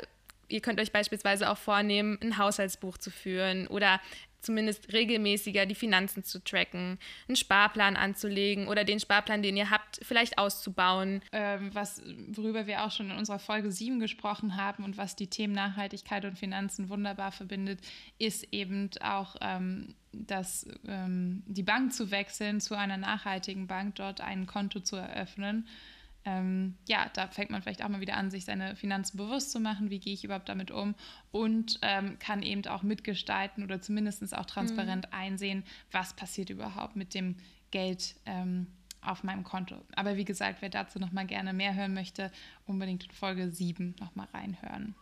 [0.47, 4.01] ihr könnt euch beispielsweise auch vornehmen, ein Haushaltsbuch zu führen oder
[4.41, 6.97] zumindest regelmäßiger die Finanzen zu tracken,
[7.27, 11.21] einen Sparplan anzulegen oder den Sparplan, den ihr habt, vielleicht auszubauen.
[11.31, 15.27] Ähm, was, worüber wir auch schon in unserer Folge 7 gesprochen haben und was die
[15.27, 17.79] Themen Nachhaltigkeit und Finanzen wunderbar verbindet,
[18.17, 24.21] ist eben auch ähm, das, ähm, die Bank zu wechseln zu einer nachhaltigen Bank, dort
[24.21, 25.67] ein Konto zu eröffnen
[26.25, 29.59] ähm, ja, da fängt man vielleicht auch mal wieder an, sich seine Finanzen bewusst zu
[29.59, 30.95] machen, wie gehe ich überhaupt damit um
[31.31, 35.17] und ähm, kann eben auch mitgestalten oder zumindest auch transparent mhm.
[35.17, 37.35] einsehen, was passiert überhaupt mit dem
[37.71, 38.67] Geld ähm,
[39.01, 39.75] auf meinem Konto.
[39.95, 42.31] Aber wie gesagt, wer dazu nochmal gerne mehr hören möchte,
[42.65, 44.95] unbedingt in Folge 7 nochmal reinhören.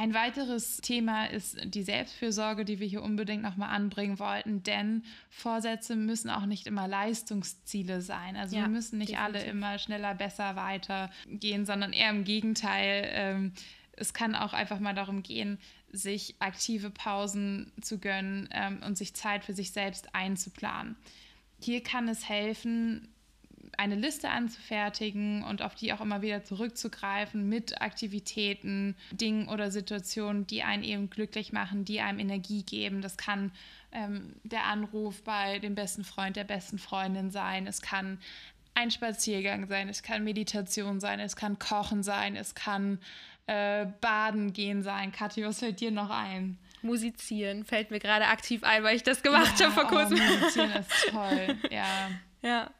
[0.00, 5.94] Ein weiteres Thema ist die Selbstfürsorge, die wir hier unbedingt nochmal anbringen wollten, denn Vorsätze
[5.94, 8.34] müssen auch nicht immer Leistungsziele sein.
[8.34, 9.40] Also ja, wir müssen nicht definitiv.
[9.42, 13.10] alle immer schneller, besser weitergehen, sondern eher im Gegenteil.
[13.12, 13.52] Ähm,
[13.92, 15.58] es kann auch einfach mal darum gehen,
[15.92, 20.96] sich aktive Pausen zu gönnen ähm, und sich Zeit für sich selbst einzuplanen.
[21.60, 23.12] Hier kann es helfen,
[23.78, 30.46] eine Liste anzufertigen und auf die auch immer wieder zurückzugreifen mit Aktivitäten, Dingen oder Situationen,
[30.46, 33.02] die einen eben glücklich machen, die einem Energie geben.
[33.02, 33.52] Das kann
[33.92, 37.66] ähm, der Anruf bei dem besten Freund, der besten Freundin sein.
[37.66, 38.18] Es kann
[38.74, 42.98] ein Spaziergang sein, es kann Meditation sein, es kann Kochen sein, es kann
[43.46, 45.12] äh, Baden gehen sein.
[45.12, 46.58] Kathi, was fällt dir noch ein?
[46.82, 50.18] Musizieren fällt mir gerade aktiv ein, weil ich das gemacht ja, habe vor kurzem.
[50.18, 52.10] Oh, musizieren ist toll, ja.
[52.42, 52.70] Ja.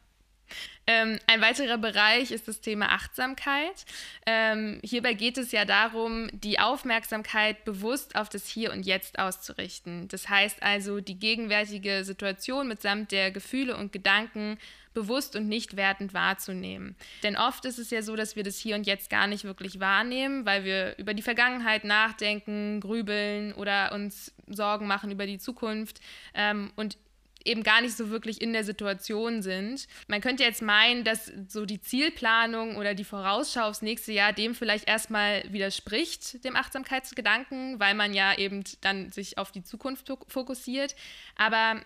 [0.87, 3.85] Ähm, ein weiterer Bereich ist das Thema Achtsamkeit.
[4.25, 10.07] Ähm, hierbei geht es ja darum, die Aufmerksamkeit bewusst auf das Hier und Jetzt auszurichten.
[10.07, 14.57] Das heißt also, die gegenwärtige Situation mitsamt der Gefühle und Gedanken
[14.93, 16.95] bewusst und nicht wertend wahrzunehmen.
[17.23, 19.79] Denn oft ist es ja so, dass wir das Hier und Jetzt gar nicht wirklich
[19.79, 26.01] wahrnehmen, weil wir über die Vergangenheit nachdenken, grübeln oder uns Sorgen machen über die Zukunft.
[26.33, 26.97] Ähm, und
[27.45, 29.87] eben gar nicht so wirklich in der Situation sind.
[30.07, 34.55] Man könnte jetzt meinen, dass so die Zielplanung oder die Vorausschau aufs nächste Jahr dem
[34.55, 40.95] vielleicht erstmal widerspricht, dem Achtsamkeitsgedanken, weil man ja eben dann sich auf die Zukunft fokussiert.
[41.35, 41.81] Aber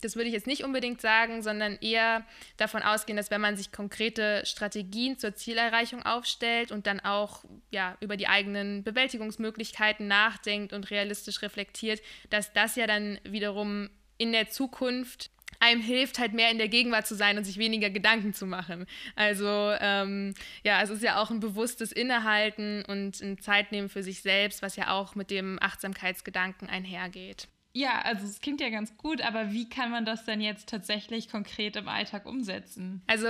[0.00, 2.24] das würde ich jetzt nicht unbedingt sagen, sondern eher
[2.56, 7.96] davon ausgehen, dass wenn man sich konkrete Strategien zur Zielerreichung aufstellt und dann auch ja,
[8.00, 13.90] über die eigenen Bewältigungsmöglichkeiten nachdenkt und realistisch reflektiert, dass das ja dann wiederum
[14.20, 17.90] in der Zukunft einem hilft, halt mehr in der Gegenwart zu sein und sich weniger
[17.90, 18.86] Gedanken zu machen.
[19.16, 19.46] Also
[19.80, 24.62] ähm, ja, es ist ja auch ein bewusstes Innehalten und ein Zeitnehmen für sich selbst,
[24.62, 27.48] was ja auch mit dem Achtsamkeitsgedanken einhergeht.
[27.72, 31.28] Ja, also es klingt ja ganz gut, aber wie kann man das denn jetzt tatsächlich
[31.28, 33.00] konkret im Alltag umsetzen?
[33.06, 33.28] Also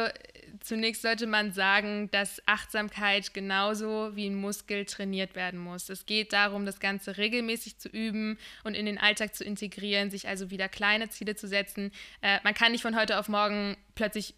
[0.61, 5.91] zunächst sollte man sagen, dass Achtsamkeit genauso wie ein Muskel trainiert werden muss.
[5.91, 10.27] Es geht darum, das Ganze regelmäßig zu üben und in den Alltag zu integrieren, sich
[10.27, 11.93] also wieder kleine Ziele zu setzen.
[12.23, 14.35] Äh, man kann nicht von heute auf morgen plötzlich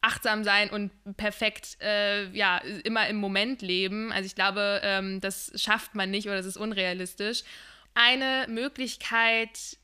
[0.00, 4.10] achtsam sein und perfekt äh, ja immer im Moment leben.
[4.10, 7.44] Also ich glaube, ähm, das schafft man nicht oder das ist unrealistisch.
[7.94, 9.78] Eine Möglichkeit,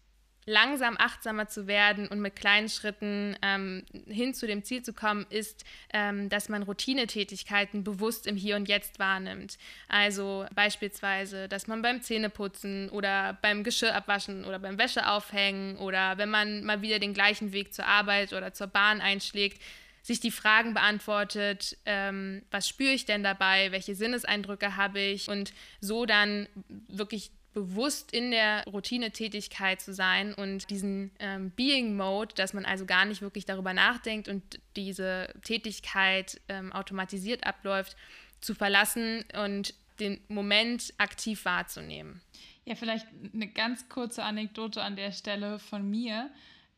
[0.46, 5.26] langsam achtsamer zu werden und mit kleinen Schritten ähm, hin zu dem Ziel zu kommen,
[5.30, 9.58] ist, ähm, dass man Routinetätigkeiten bewusst im Hier und Jetzt wahrnimmt.
[9.88, 16.30] Also beispielsweise, dass man beim Zähneputzen oder beim Geschirr abwaschen oder beim Wäscheaufhängen oder wenn
[16.30, 19.62] man mal wieder den gleichen Weg zur Arbeit oder zur Bahn einschlägt,
[20.02, 25.52] sich die Fragen beantwortet, ähm, was spüre ich denn dabei, welche Sinneseindrücke habe ich und
[25.80, 26.48] so dann
[26.88, 33.04] wirklich bewusst in der Routinetätigkeit zu sein und diesen ähm, Being-Mode, dass man also gar
[33.04, 37.96] nicht wirklich darüber nachdenkt und diese Tätigkeit ähm, automatisiert abläuft,
[38.40, 42.20] zu verlassen und den Moment aktiv wahrzunehmen.
[42.64, 46.30] Ja, vielleicht eine ganz kurze Anekdote an der Stelle von mir.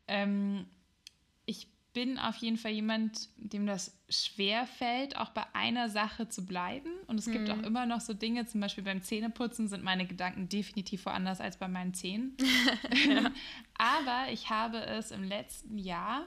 [0.07, 0.65] Ähm,
[1.93, 6.89] bin auf jeden Fall jemand, dem das schwer fällt, auch bei einer Sache zu bleiben.
[7.07, 7.33] Und es mhm.
[7.33, 11.39] gibt auch immer noch so Dinge, zum Beispiel beim Zähneputzen sind meine Gedanken definitiv woanders
[11.39, 12.35] als bei meinen Zähnen.
[13.77, 16.25] Aber ich habe es im letzten Jahr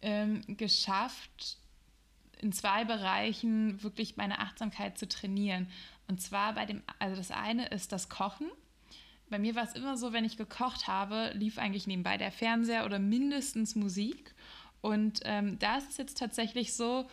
[0.00, 1.58] ähm, geschafft,
[2.40, 5.68] in zwei Bereichen wirklich meine Achtsamkeit zu trainieren.
[6.08, 8.50] Und zwar bei dem, also das eine ist das Kochen.
[9.30, 12.84] Bei mir war es immer so, wenn ich gekocht habe, lief eigentlich nebenbei der Fernseher
[12.84, 14.33] oder mindestens Musik.
[14.84, 17.06] Und ähm, da ist es jetzt tatsächlich so,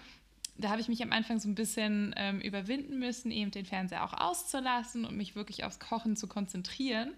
[0.57, 4.03] da habe ich mich am Anfang so ein bisschen ähm, überwinden müssen, eben den Fernseher
[4.03, 7.13] auch auszulassen und mich wirklich aufs Kochen zu konzentrieren.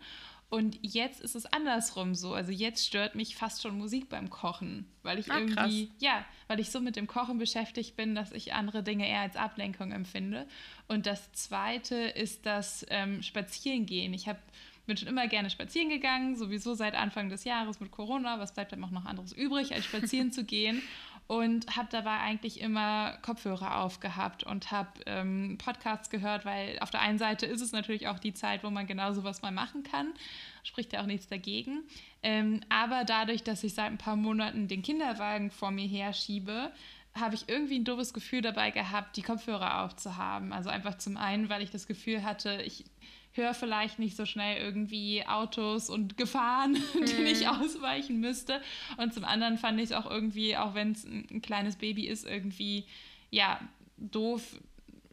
[0.52, 2.36] Und jetzt ist es andersrum so.
[2.36, 5.98] Also jetzt stört mich fast schon Musik beim Kochen, weil ich ah, irgendwie, krass.
[6.00, 9.36] ja, weil ich so mit dem Kochen beschäftigt bin, dass ich andere Dinge eher als
[9.36, 10.46] Ablenkung empfinde.
[10.88, 14.14] Und das Zweite ist das ähm, Spazierengehen.
[14.14, 14.38] Ich habe
[14.86, 18.40] bin schon immer gerne spazieren gegangen, sowieso seit Anfang des Jahres mit Corona.
[18.40, 20.82] Was bleibt dann auch noch anderes übrig, als spazieren zu gehen?
[21.26, 27.00] Und habe dabei eigentlich immer Kopfhörer aufgehabt und habe ähm, Podcasts gehört, weil auf der
[27.00, 30.14] einen Seite ist es natürlich auch die Zeit, wo man genau sowas mal machen kann.
[30.64, 31.84] Spricht ja auch nichts dagegen.
[32.24, 36.74] Ähm, aber dadurch, dass ich seit ein paar Monaten den Kinderwagen vor mir herschiebe,
[37.16, 40.52] habe ich irgendwie ein doofes Gefühl dabei gehabt, die Kopfhörer aufzuhaben.
[40.52, 42.86] Also einfach zum einen, weil ich das Gefühl hatte, ich
[43.34, 47.06] höre vielleicht nicht so schnell irgendwie Autos und Gefahren, mhm.
[47.06, 48.62] denen ich ausweichen müsste.
[48.98, 52.08] Und zum anderen fand ich es auch irgendwie, auch wenn es ein, ein kleines Baby
[52.08, 52.86] ist, irgendwie,
[53.30, 53.60] ja,
[53.98, 54.60] doof,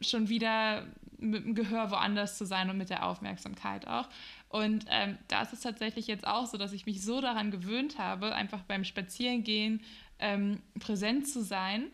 [0.01, 0.87] schon wieder
[1.19, 4.09] mit dem Gehör woanders zu sein und mit der Aufmerksamkeit auch.
[4.49, 7.99] Und ähm, da ist es tatsächlich jetzt auch so, dass ich mich so daran gewöhnt
[7.99, 9.83] habe, einfach beim Spazierengehen
[10.21, 11.91] ähm, präsent zu sein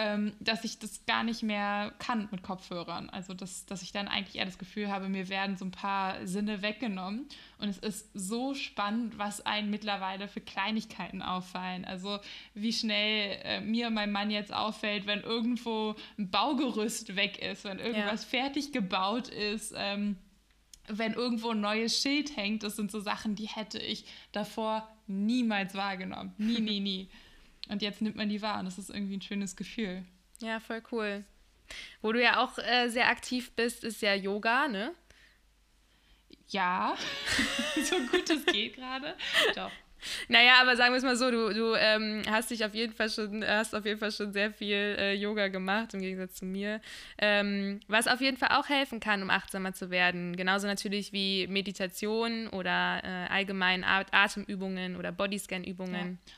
[0.00, 3.10] ähm, dass ich das gar nicht mehr kann mit Kopfhörern.
[3.10, 6.24] Also, dass, dass ich dann eigentlich eher das Gefühl habe, mir werden so ein paar
[6.24, 7.26] Sinne weggenommen.
[7.58, 11.84] Und es ist so spannend, was einem mittlerweile für Kleinigkeiten auffallen.
[11.84, 12.20] Also,
[12.54, 17.80] wie schnell äh, mir meinem Mann jetzt auffällt, wenn irgendwo ein Baugerüst weg ist, wenn
[17.80, 18.40] irgendwas ja.
[18.40, 19.74] fertig gebaut ist.
[19.76, 20.16] Ähm,
[20.86, 25.74] wenn irgendwo ein neues Schild hängt, das sind so Sachen, die hätte ich davor niemals
[25.74, 26.34] wahrgenommen.
[26.38, 27.10] Nie, nie, nie.
[27.68, 30.04] Und jetzt nimmt man die wahr und das ist irgendwie ein schönes Gefühl.
[30.40, 31.24] Ja, voll cool.
[32.00, 34.94] Wo du ja auch äh, sehr aktiv bist, ist ja Yoga, ne?
[36.48, 36.96] Ja,
[37.84, 39.14] so gut es geht gerade.
[39.54, 39.70] Doch.
[40.28, 43.10] Naja, aber sagen wir es mal so, du, du ähm, hast dich auf jeden Fall
[43.10, 46.80] schon, hast auf jeden Fall schon sehr viel äh, Yoga gemacht, im Gegensatz zu mir.
[47.18, 50.36] Ähm, was auf jeden Fall auch helfen kann, um achtsamer zu werden.
[50.36, 56.18] Genauso natürlich wie Meditation oder äh, allgemein Atemübungen oder Bodyscan-Übungen.
[56.24, 56.34] Ja.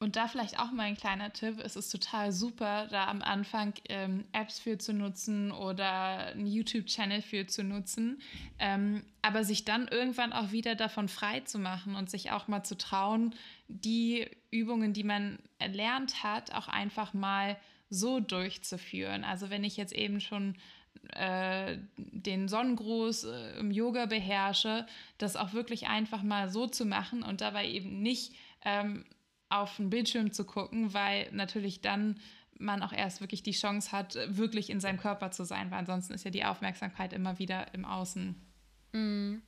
[0.00, 1.58] Und da vielleicht auch mal ein kleiner Tipp.
[1.58, 7.20] Es ist total super, da am Anfang ähm, Apps für zu nutzen oder einen YouTube-Channel
[7.20, 8.20] für zu nutzen.
[8.60, 12.62] Ähm, aber sich dann irgendwann auch wieder davon frei zu machen und sich auch mal
[12.62, 13.34] zu trauen,
[13.66, 17.56] die Übungen, die man erlernt hat, auch einfach mal
[17.90, 19.24] so durchzuführen.
[19.24, 20.54] Also wenn ich jetzt eben schon
[21.14, 24.86] äh, den Sonnengruß äh, im Yoga beherrsche,
[25.18, 28.34] das auch wirklich einfach mal so zu machen und dabei eben nicht
[28.64, 29.04] ähm,
[29.48, 32.20] auf den Bildschirm zu gucken, weil natürlich dann
[32.58, 36.14] man auch erst wirklich die Chance hat, wirklich in seinem Körper zu sein, weil ansonsten
[36.14, 38.34] ist ja die Aufmerksamkeit immer wieder im Außen.
[38.92, 39.42] Mhm.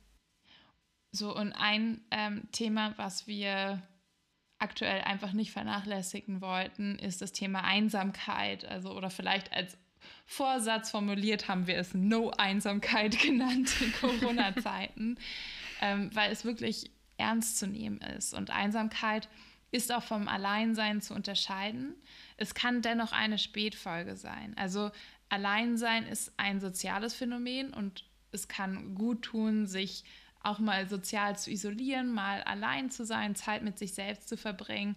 [1.11, 3.81] So, und ein ähm, Thema, was wir
[4.59, 8.63] aktuell einfach nicht vernachlässigen wollten, ist das Thema Einsamkeit.
[8.63, 9.77] Also, oder vielleicht als
[10.25, 15.17] Vorsatz formuliert haben wir es No-Einsamkeit genannt in Corona-Zeiten,
[15.81, 18.33] ähm, weil es wirklich ernst zu nehmen ist.
[18.33, 19.27] Und Einsamkeit
[19.71, 21.95] ist auch vom Alleinsein zu unterscheiden.
[22.37, 24.53] Es kann dennoch eine Spätfolge sein.
[24.57, 24.91] Also
[25.29, 30.03] Alleinsein ist ein soziales Phänomen und es kann gut tun, sich
[30.43, 34.95] auch mal sozial zu isolieren, mal allein zu sein, Zeit mit sich selbst zu verbringen.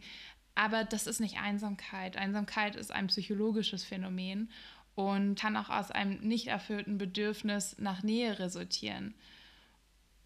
[0.54, 2.16] Aber das ist nicht Einsamkeit.
[2.16, 4.50] Einsamkeit ist ein psychologisches Phänomen
[4.94, 9.14] und kann auch aus einem nicht erfüllten Bedürfnis nach Nähe resultieren.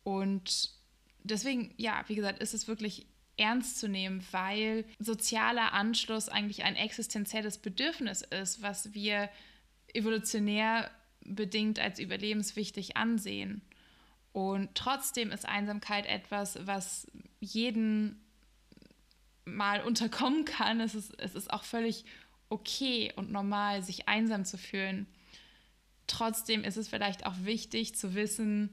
[0.05, 0.71] Und
[1.23, 3.07] deswegen, ja, wie gesagt, ist es wirklich
[3.39, 9.31] ernst zu nehmen, weil sozialer Anschluss eigentlich ein existenzielles Bedürfnis ist, was wir
[9.95, 13.63] evolutionär bedingt als überlebenswichtig ansehen.
[14.33, 17.07] Und trotzdem ist Einsamkeit etwas, was
[17.41, 18.21] jeden
[19.45, 20.81] mal unterkommen kann.
[20.81, 22.05] Es ist, es ist auch völlig
[22.51, 25.07] okay und normal, sich einsam zu fühlen.
[26.07, 28.71] Trotzdem ist es vielleicht auch wichtig zu wissen,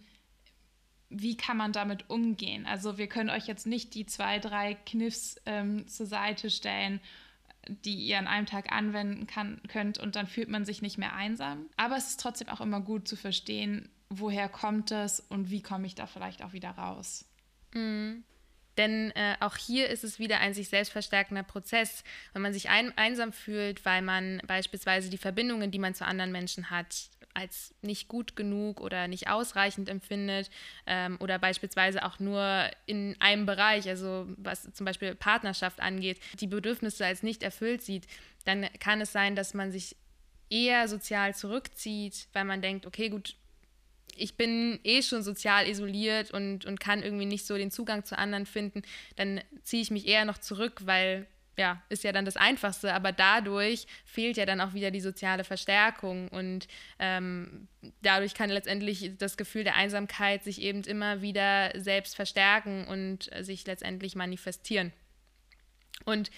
[1.10, 2.66] wie kann man damit umgehen.
[2.66, 7.00] Also wir können euch jetzt nicht die zwei, drei Kniffs ähm, zur Seite stellen,
[7.68, 11.14] die ihr an einem Tag anwenden kann, könnt und dann fühlt man sich nicht mehr
[11.14, 11.68] einsam.
[11.78, 15.88] Aber es ist trotzdem auch immer gut zu verstehen, woher kommt es und wie komme
[15.88, 17.26] ich da vielleicht auch wieder raus.
[17.74, 18.24] Mhm.
[18.78, 22.04] Denn äh, auch hier ist es wieder ein sich selbst verstärkender Prozess.
[22.34, 26.32] Wenn man sich ein einsam fühlt, weil man beispielsweise die Verbindungen, die man zu anderen
[26.32, 30.50] Menschen hat, als nicht gut genug oder nicht ausreichend empfindet
[30.88, 36.48] ähm, oder beispielsweise auch nur in einem Bereich, also was zum Beispiel Partnerschaft angeht, die
[36.48, 38.08] Bedürfnisse als nicht erfüllt sieht,
[38.46, 39.96] dann kann es sein, dass man sich
[40.50, 43.36] eher sozial zurückzieht, weil man denkt, okay, gut,
[44.16, 48.18] ich bin eh schon sozial isoliert und, und kann irgendwie nicht so den Zugang zu
[48.18, 48.84] anderen finden,
[49.18, 51.28] dann ziehe ich mich eher noch zurück, weil
[51.58, 55.44] ja, ist ja dann das Einfachste, aber dadurch fehlt ja dann auch wieder die soziale
[55.44, 56.68] Verstärkung und
[57.00, 57.68] ähm,
[58.02, 63.66] dadurch kann letztendlich das Gefühl der Einsamkeit sich eben immer wieder selbst verstärken und sich
[63.66, 64.92] letztendlich manifestieren.
[66.04, 66.30] Und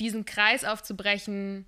[0.00, 1.66] diesen Kreis aufzubrechen,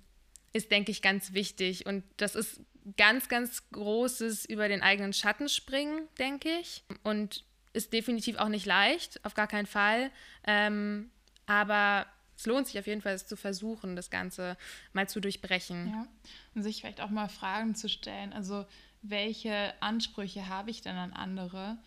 [0.53, 1.85] ist, denke ich, ganz wichtig.
[1.85, 2.61] Und das ist
[2.97, 6.83] ganz, ganz großes über den eigenen Schatten springen, denke ich.
[7.03, 7.43] Und
[7.73, 10.11] ist definitiv auch nicht leicht, auf gar keinen Fall.
[10.45, 11.11] Ähm,
[11.45, 12.07] aber
[12.39, 14.55] es lohnt sich auf jeden Fall, es zu versuchen, das Ganze
[14.93, 15.89] mal zu durchbrechen.
[15.89, 16.07] Ja,
[16.55, 18.31] und sich vielleicht auch mal Fragen zu stellen.
[18.31, 18.65] Also,
[19.01, 21.77] welche Ansprüche habe ich denn an andere?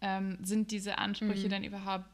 [0.00, 1.50] Ähm, sind diese Ansprüche mhm.
[1.50, 2.06] denn überhaupt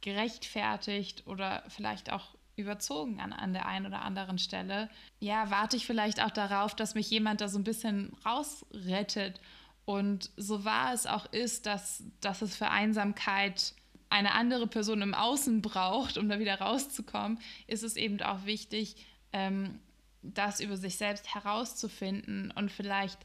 [0.00, 4.88] gerechtfertigt oder vielleicht auch überzogen an, an der einen oder anderen Stelle.
[5.18, 9.40] Ja, warte ich vielleicht auch darauf, dass mich jemand da so ein bisschen rausrettet.
[9.86, 13.74] Und so wahr es auch ist, dass, dass es für Einsamkeit
[14.10, 18.96] eine andere Person im Außen braucht, um da wieder rauszukommen, ist es eben auch wichtig,
[19.32, 19.78] ähm,
[20.22, 23.18] das über sich selbst herauszufinden und vielleicht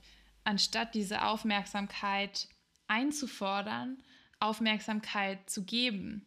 [0.43, 2.47] anstatt diese Aufmerksamkeit
[2.87, 3.97] einzufordern,
[4.39, 6.25] Aufmerksamkeit zu geben.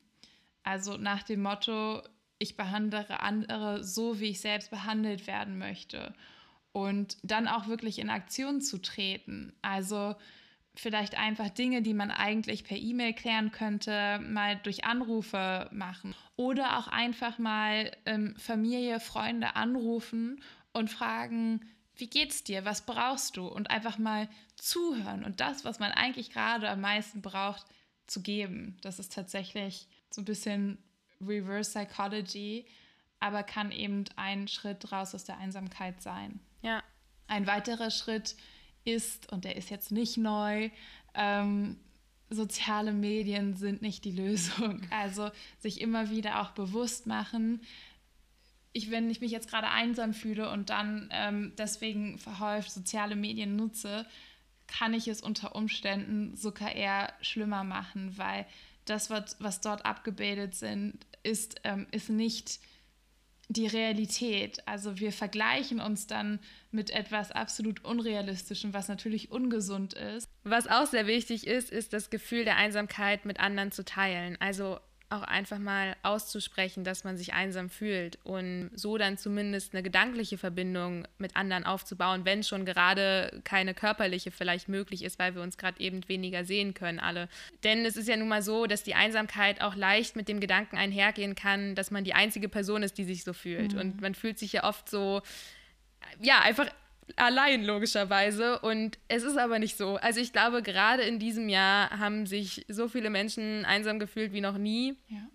[0.64, 2.02] Also nach dem Motto,
[2.38, 6.14] ich behandle andere so, wie ich selbst behandelt werden möchte.
[6.72, 9.52] Und dann auch wirklich in Aktion zu treten.
[9.62, 10.16] Also
[10.78, 16.14] vielleicht einfach Dinge, die man eigentlich per E-Mail klären könnte, mal durch Anrufe machen.
[16.36, 21.60] Oder auch einfach mal ähm, Familie, Freunde anrufen und fragen,
[21.96, 22.64] wie geht's dir?
[22.64, 23.48] Was brauchst du?
[23.48, 27.66] Und einfach mal zuhören und das, was man eigentlich gerade am meisten braucht,
[28.06, 28.78] zu geben.
[28.82, 30.78] Das ist tatsächlich so ein bisschen
[31.20, 32.66] Reverse Psychology,
[33.18, 36.38] aber kann eben ein Schritt raus aus der Einsamkeit sein.
[36.62, 36.84] Ja.
[37.26, 38.36] Ein weiterer Schritt
[38.88, 40.70] ist, und der ist jetzt nicht neu,
[41.14, 41.76] ähm,
[42.30, 44.82] soziale Medien sind nicht die Lösung.
[44.90, 47.60] Also sich immer wieder auch bewusst machen,
[48.72, 53.56] ich, wenn ich mich jetzt gerade einsam fühle und dann ähm, deswegen verhäuft soziale Medien
[53.56, 54.06] nutze,
[54.66, 58.46] kann ich es unter Umständen sogar eher schlimmer machen, weil
[58.84, 62.60] das, was, was dort abgebildet sind, ist, ähm, ist nicht
[63.48, 64.66] die Realität.
[64.66, 66.38] Also wir vergleichen uns dann
[66.70, 70.28] mit etwas absolut Unrealistischem, was natürlich ungesund ist.
[70.44, 74.36] Was auch sehr wichtig ist, ist das Gefühl der Einsamkeit mit anderen zu teilen.
[74.40, 74.78] Also
[75.10, 80.36] auch einfach mal auszusprechen, dass man sich einsam fühlt und so dann zumindest eine gedankliche
[80.36, 85.56] Verbindung mit anderen aufzubauen, wenn schon gerade keine körperliche vielleicht möglich ist, weil wir uns
[85.56, 87.28] gerade eben weniger sehen können alle.
[87.64, 90.76] Denn es ist ja nun mal so, dass die Einsamkeit auch leicht mit dem Gedanken
[90.76, 93.72] einhergehen kann, dass man die einzige Person ist, die sich so fühlt.
[93.72, 93.80] Mhm.
[93.80, 95.22] Und man fühlt sich ja oft so,
[96.20, 96.68] ja, einfach
[97.16, 98.58] allein logischerweise.
[98.60, 99.96] Und es ist aber nicht so.
[99.96, 104.40] Also ich glaube, gerade in diesem Jahr haben sich so viele Menschen einsam gefühlt wie
[104.40, 104.96] noch nie.
[105.08, 105.26] Ja.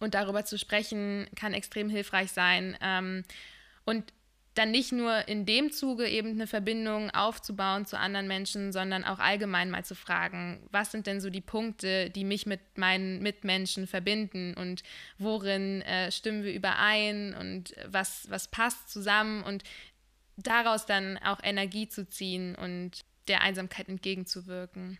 [0.00, 2.76] Und darüber zu sprechen, kann extrem hilfreich sein.
[2.80, 3.24] Ähm,
[3.84, 4.12] und
[4.54, 9.18] dann nicht nur in dem Zuge eben eine Verbindung aufzubauen zu anderen Menschen, sondern auch
[9.18, 13.86] allgemein mal zu fragen, was sind denn so die Punkte, die mich mit meinen Mitmenschen
[13.86, 14.82] verbinden und
[15.18, 19.62] worin äh, stimmen wir überein und was, was passt zusammen und
[20.46, 24.98] daraus dann auch Energie zu ziehen und der Einsamkeit entgegenzuwirken.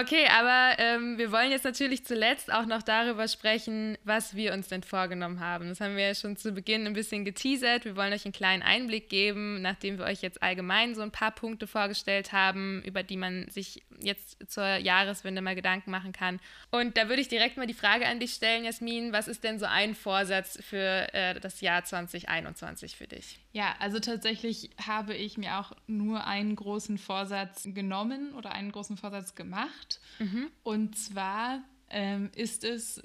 [0.00, 4.68] Okay, aber ähm, wir wollen jetzt natürlich zuletzt auch noch darüber sprechen, was wir uns
[4.68, 5.68] denn vorgenommen haben.
[5.68, 7.84] Das haben wir ja schon zu Beginn ein bisschen geteasert.
[7.84, 11.32] Wir wollen euch einen kleinen Einblick geben, nachdem wir euch jetzt allgemein so ein paar
[11.32, 16.38] Punkte vorgestellt haben, über die man sich jetzt zur Jahreswende mal Gedanken machen kann.
[16.70, 19.58] Und da würde ich direkt mal die Frage an dich stellen, Jasmin, was ist denn
[19.58, 23.38] so ein Vorsatz für äh, das Jahr 2021 für dich?
[23.52, 28.96] Ja, also tatsächlich habe ich mir auch nur einen großen Vorsatz genommen oder einen großen
[28.96, 29.87] Vorsatz gemacht.
[30.18, 30.50] Mhm.
[30.62, 33.02] Und zwar ähm, ist es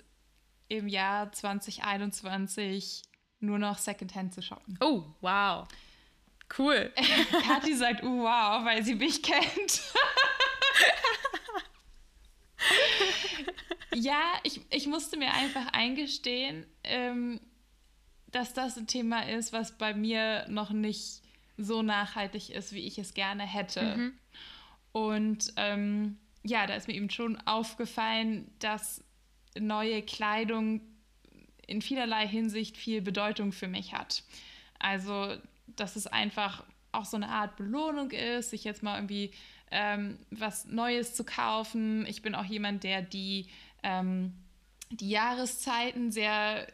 [0.67, 3.03] im Jahr 2021
[3.39, 4.77] nur noch Secondhand zu shoppen.
[4.81, 5.67] Oh, wow.
[6.57, 6.91] Cool.
[7.47, 9.81] Kathi sagt, oh, wow, weil sie mich kennt.
[13.93, 17.39] ja, ich, ich musste mir einfach eingestehen, ähm,
[18.31, 21.21] dass das ein Thema ist, was bei mir noch nicht
[21.57, 23.97] so nachhaltig ist, wie ich es gerne hätte.
[23.97, 24.13] Mhm.
[24.91, 29.03] Und ähm, ja, da ist mir eben schon aufgefallen, dass
[29.57, 30.81] neue Kleidung
[31.65, 34.23] in vielerlei Hinsicht viel Bedeutung für mich hat.
[34.79, 35.35] Also,
[35.67, 39.31] dass es einfach auch so eine Art Belohnung ist, sich jetzt mal irgendwie
[39.71, 42.05] ähm, was Neues zu kaufen.
[42.05, 43.47] Ich bin auch jemand, der die,
[43.81, 44.33] ähm,
[44.91, 46.67] die Jahreszeiten sehr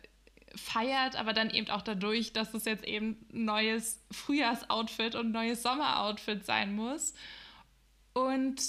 [0.55, 5.61] feiert, aber dann eben auch dadurch, dass es jetzt eben ein neues Frühjahrsoutfit und neues
[5.61, 7.13] Sommeroutfit sein muss.
[8.13, 8.59] Und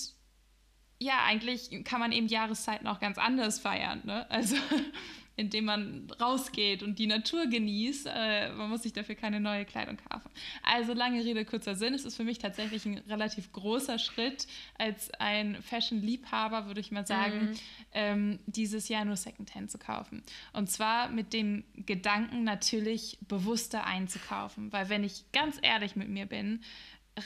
[1.00, 4.02] ja, eigentlich kann man eben Jahreszeiten auch ganz anders feiern.
[4.04, 4.30] Ne?
[4.30, 4.56] Also
[5.40, 8.08] indem man rausgeht und die Natur genießt.
[8.14, 10.30] Äh, man muss sich dafür keine neue Kleidung kaufen.
[10.62, 11.94] Also lange Rede, kurzer Sinn.
[11.94, 14.46] Es ist für mich tatsächlich ein relativ großer Schritt.
[14.76, 17.56] Als ein Fashion-Liebhaber würde ich mal sagen, mhm.
[17.92, 20.22] ähm, dieses Jahr nur Secondhand zu kaufen.
[20.52, 24.70] Und zwar mit dem Gedanken natürlich bewusster einzukaufen.
[24.74, 26.60] Weil wenn ich ganz ehrlich mit mir bin,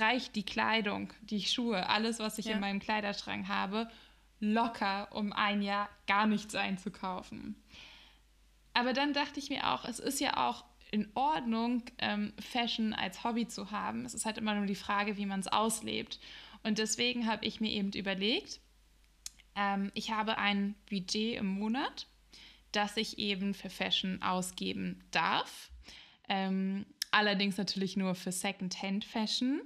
[0.00, 2.54] reicht die Kleidung, die Schuhe, alles, was ich ja.
[2.54, 3.90] in meinem Kleiderschrank habe,
[4.40, 7.56] locker, um ein Jahr gar nichts einzukaufen.
[8.74, 13.24] Aber dann dachte ich mir auch, es ist ja auch in Ordnung, ähm, Fashion als
[13.24, 14.04] Hobby zu haben.
[14.04, 16.20] Es ist halt immer nur die Frage, wie man es auslebt.
[16.62, 18.60] Und deswegen habe ich mir eben überlegt,
[19.56, 22.06] ähm, ich habe ein Budget im Monat,
[22.72, 25.70] das ich eben für Fashion ausgeben darf.
[26.28, 29.62] Ähm, allerdings natürlich nur für Second-Hand-Fashion.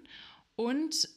[0.56, 1.08] Und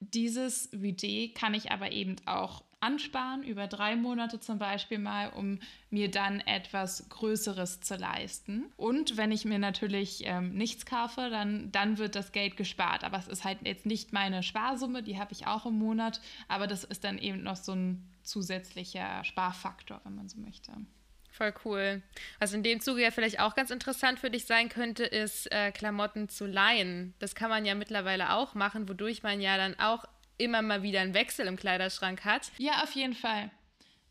[0.00, 5.58] dieses Budget kann ich aber eben auch ansparen, über drei Monate zum Beispiel mal, um
[5.90, 8.72] mir dann etwas Größeres zu leisten.
[8.76, 13.04] Und wenn ich mir natürlich ähm, nichts kaufe, dann, dann wird das Geld gespart.
[13.04, 16.66] Aber es ist halt jetzt nicht meine Sparsumme, die habe ich auch im Monat, aber
[16.66, 20.72] das ist dann eben noch so ein zusätzlicher Sparfaktor, wenn man so möchte.
[21.40, 22.02] Voll cool.
[22.38, 25.72] Was in dem Zuge ja vielleicht auch ganz interessant für dich sein könnte, ist äh,
[25.72, 27.14] Klamotten zu leihen.
[27.18, 30.04] Das kann man ja mittlerweile auch machen, wodurch man ja dann auch
[30.36, 32.52] immer mal wieder einen Wechsel im Kleiderschrank hat.
[32.58, 33.50] Ja, auf jeden Fall.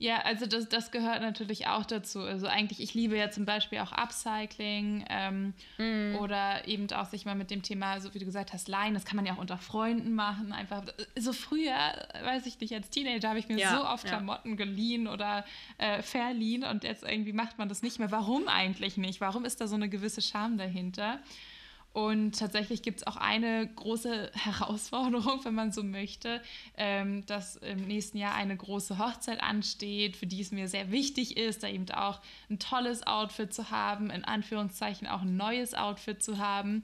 [0.02, 2.22] Ja, also das, das gehört natürlich auch dazu.
[2.22, 6.16] Also eigentlich, ich liebe ja zum Beispiel auch Upcycling ähm, mm.
[6.22, 8.94] oder eben auch sich mal mit dem Thema, so wie du gesagt hast, leihen.
[8.94, 10.54] Das kann man ja auch unter Freunden machen.
[10.54, 10.84] Einfach
[11.18, 11.76] so früher,
[12.24, 14.12] weiß ich nicht, als Teenager habe ich mir ja, so oft ja.
[14.12, 15.44] Klamotten geliehen oder
[15.78, 18.10] äh, verliehen und jetzt irgendwie macht man das nicht mehr.
[18.10, 19.20] Warum eigentlich nicht?
[19.20, 21.20] Warum ist da so eine gewisse Scham dahinter?
[21.92, 26.42] Und tatsächlich gibt es auch eine große Herausforderung, wenn man so möchte,
[26.78, 31.38] ähm, dass im nächsten Jahr eine große Hochzeit ansteht, für die es mir sehr wichtig
[31.38, 36.24] ist, da eben auch ein tolles Outfit zu haben, in Anführungszeichen auch ein neues Outfit
[36.24, 36.84] zu haben.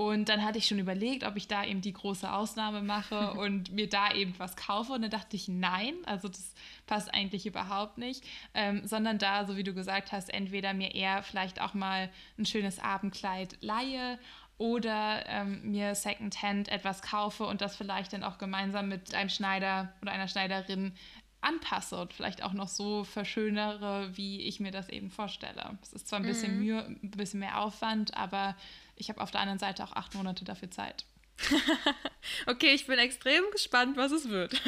[0.00, 3.70] Und dann hatte ich schon überlegt, ob ich da eben die große Ausnahme mache und
[3.72, 4.94] mir da eben was kaufe.
[4.94, 6.54] Und dann dachte ich, nein, also das
[6.86, 8.24] passt eigentlich überhaupt nicht,
[8.54, 12.46] ähm, sondern da, so wie du gesagt hast, entweder mir eher vielleicht auch mal ein
[12.46, 14.18] schönes Abendkleid leihe
[14.60, 19.90] oder ähm, mir Secondhand etwas kaufe und das vielleicht dann auch gemeinsam mit einem Schneider
[20.02, 20.92] oder einer Schneiderin
[21.40, 25.78] anpasse und vielleicht auch noch so verschönere, wie ich mir das eben vorstelle.
[25.80, 26.60] Es ist zwar ein bisschen, mhm.
[26.62, 28.54] Mühe, ein bisschen mehr Aufwand, aber
[28.96, 31.06] ich habe auf der anderen Seite auch acht Monate dafür Zeit.
[32.46, 34.60] okay, ich bin extrem gespannt, was es wird.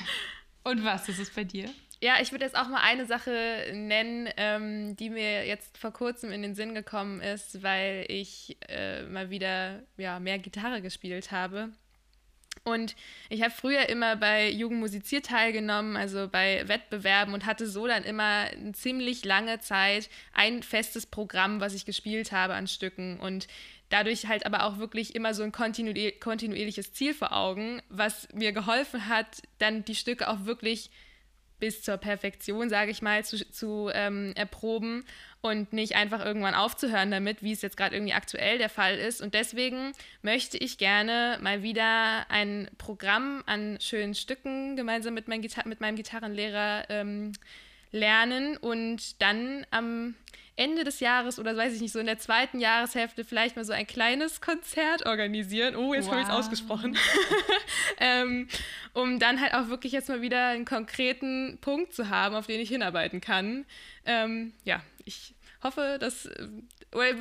[0.64, 1.68] und was ist es bei dir?
[2.04, 6.32] Ja, ich würde jetzt auch mal eine Sache nennen, ähm, die mir jetzt vor kurzem
[6.32, 11.70] in den Sinn gekommen ist, weil ich äh, mal wieder ja, mehr Gitarre gespielt habe.
[12.62, 12.94] Und
[13.30, 18.04] ich habe früher immer bei Jugend musiziert teilgenommen, also bei Wettbewerben und hatte so dann
[18.04, 23.46] immer eine ziemlich lange Zeit ein festes Programm, was ich gespielt habe an Stücken und
[23.88, 29.08] dadurch halt aber auch wirklich immer so ein kontinuierliches Ziel vor Augen, was mir geholfen
[29.08, 30.90] hat, dann die Stücke auch wirklich
[31.64, 35.06] bis zur Perfektion, sage ich mal, zu, zu ähm, erproben
[35.40, 39.22] und nicht einfach irgendwann aufzuhören damit, wie es jetzt gerade irgendwie aktuell der Fall ist.
[39.22, 45.40] Und deswegen möchte ich gerne mal wieder ein Programm an schönen Stücken gemeinsam mit, mein
[45.64, 47.32] mit meinem Gitarrenlehrer ähm,
[47.92, 50.14] lernen und dann am
[50.56, 53.72] Ende des Jahres oder weiß ich nicht, so in der zweiten Jahreshälfte vielleicht mal so
[53.72, 55.74] ein kleines Konzert organisieren.
[55.74, 56.12] Oh, jetzt wow.
[56.12, 56.96] habe ich es ausgesprochen.
[57.98, 58.48] ähm,
[58.92, 62.60] um dann halt auch wirklich jetzt mal wieder einen konkreten Punkt zu haben, auf den
[62.60, 63.66] ich hinarbeiten kann.
[64.06, 65.33] Ähm, ja, ich
[65.64, 66.26] hoffe, dass.
[66.26, 66.46] Äh,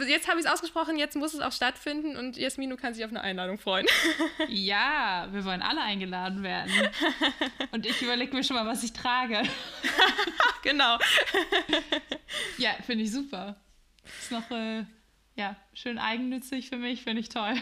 [0.08, 3.06] jetzt habe ich es ausgesprochen, jetzt muss es auch stattfinden und Jasmin, du kannst dich
[3.06, 3.88] auf eine Einladung freuen.
[4.48, 6.72] ja, wir wollen alle eingeladen werden.
[7.72, 9.42] Und ich überlege mir schon mal, was ich trage.
[10.64, 11.00] genau.
[12.58, 13.56] ja, finde ich super.
[14.20, 14.86] Ist noch äh,
[15.36, 17.56] ja, schön eigennützig für mich, finde ich toll.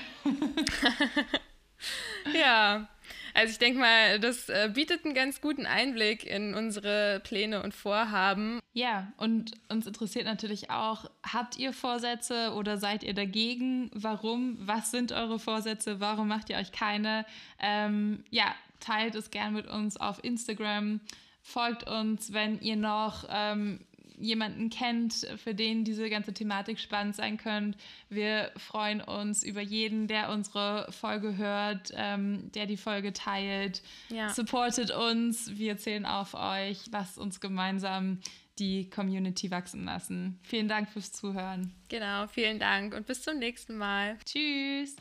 [2.33, 2.89] ja.
[3.33, 7.73] Also ich denke mal, das äh, bietet einen ganz guten Einblick in unsere Pläne und
[7.73, 8.59] Vorhaben.
[8.73, 13.91] Ja, und uns interessiert natürlich auch, habt ihr Vorsätze oder seid ihr dagegen?
[13.93, 14.57] Warum?
[14.59, 15.99] Was sind eure Vorsätze?
[15.99, 17.25] Warum macht ihr euch keine?
[17.59, 20.99] Ähm, ja, teilt es gern mit uns auf Instagram.
[21.41, 23.79] Folgt uns, wenn ihr noch ähm,
[24.21, 27.77] jemanden kennt, für den diese ganze Thematik spannend sein könnte.
[28.09, 33.81] Wir freuen uns über jeden, der unsere Folge hört, ähm, der die Folge teilt.
[34.09, 34.29] Ja.
[34.29, 35.57] Supportet uns.
[35.57, 36.79] Wir zählen auf euch.
[36.91, 38.19] Lasst uns gemeinsam
[38.59, 40.39] die Community wachsen lassen.
[40.43, 41.73] Vielen Dank fürs Zuhören.
[41.89, 44.17] Genau, vielen Dank und bis zum nächsten Mal.
[44.25, 44.95] Tschüss.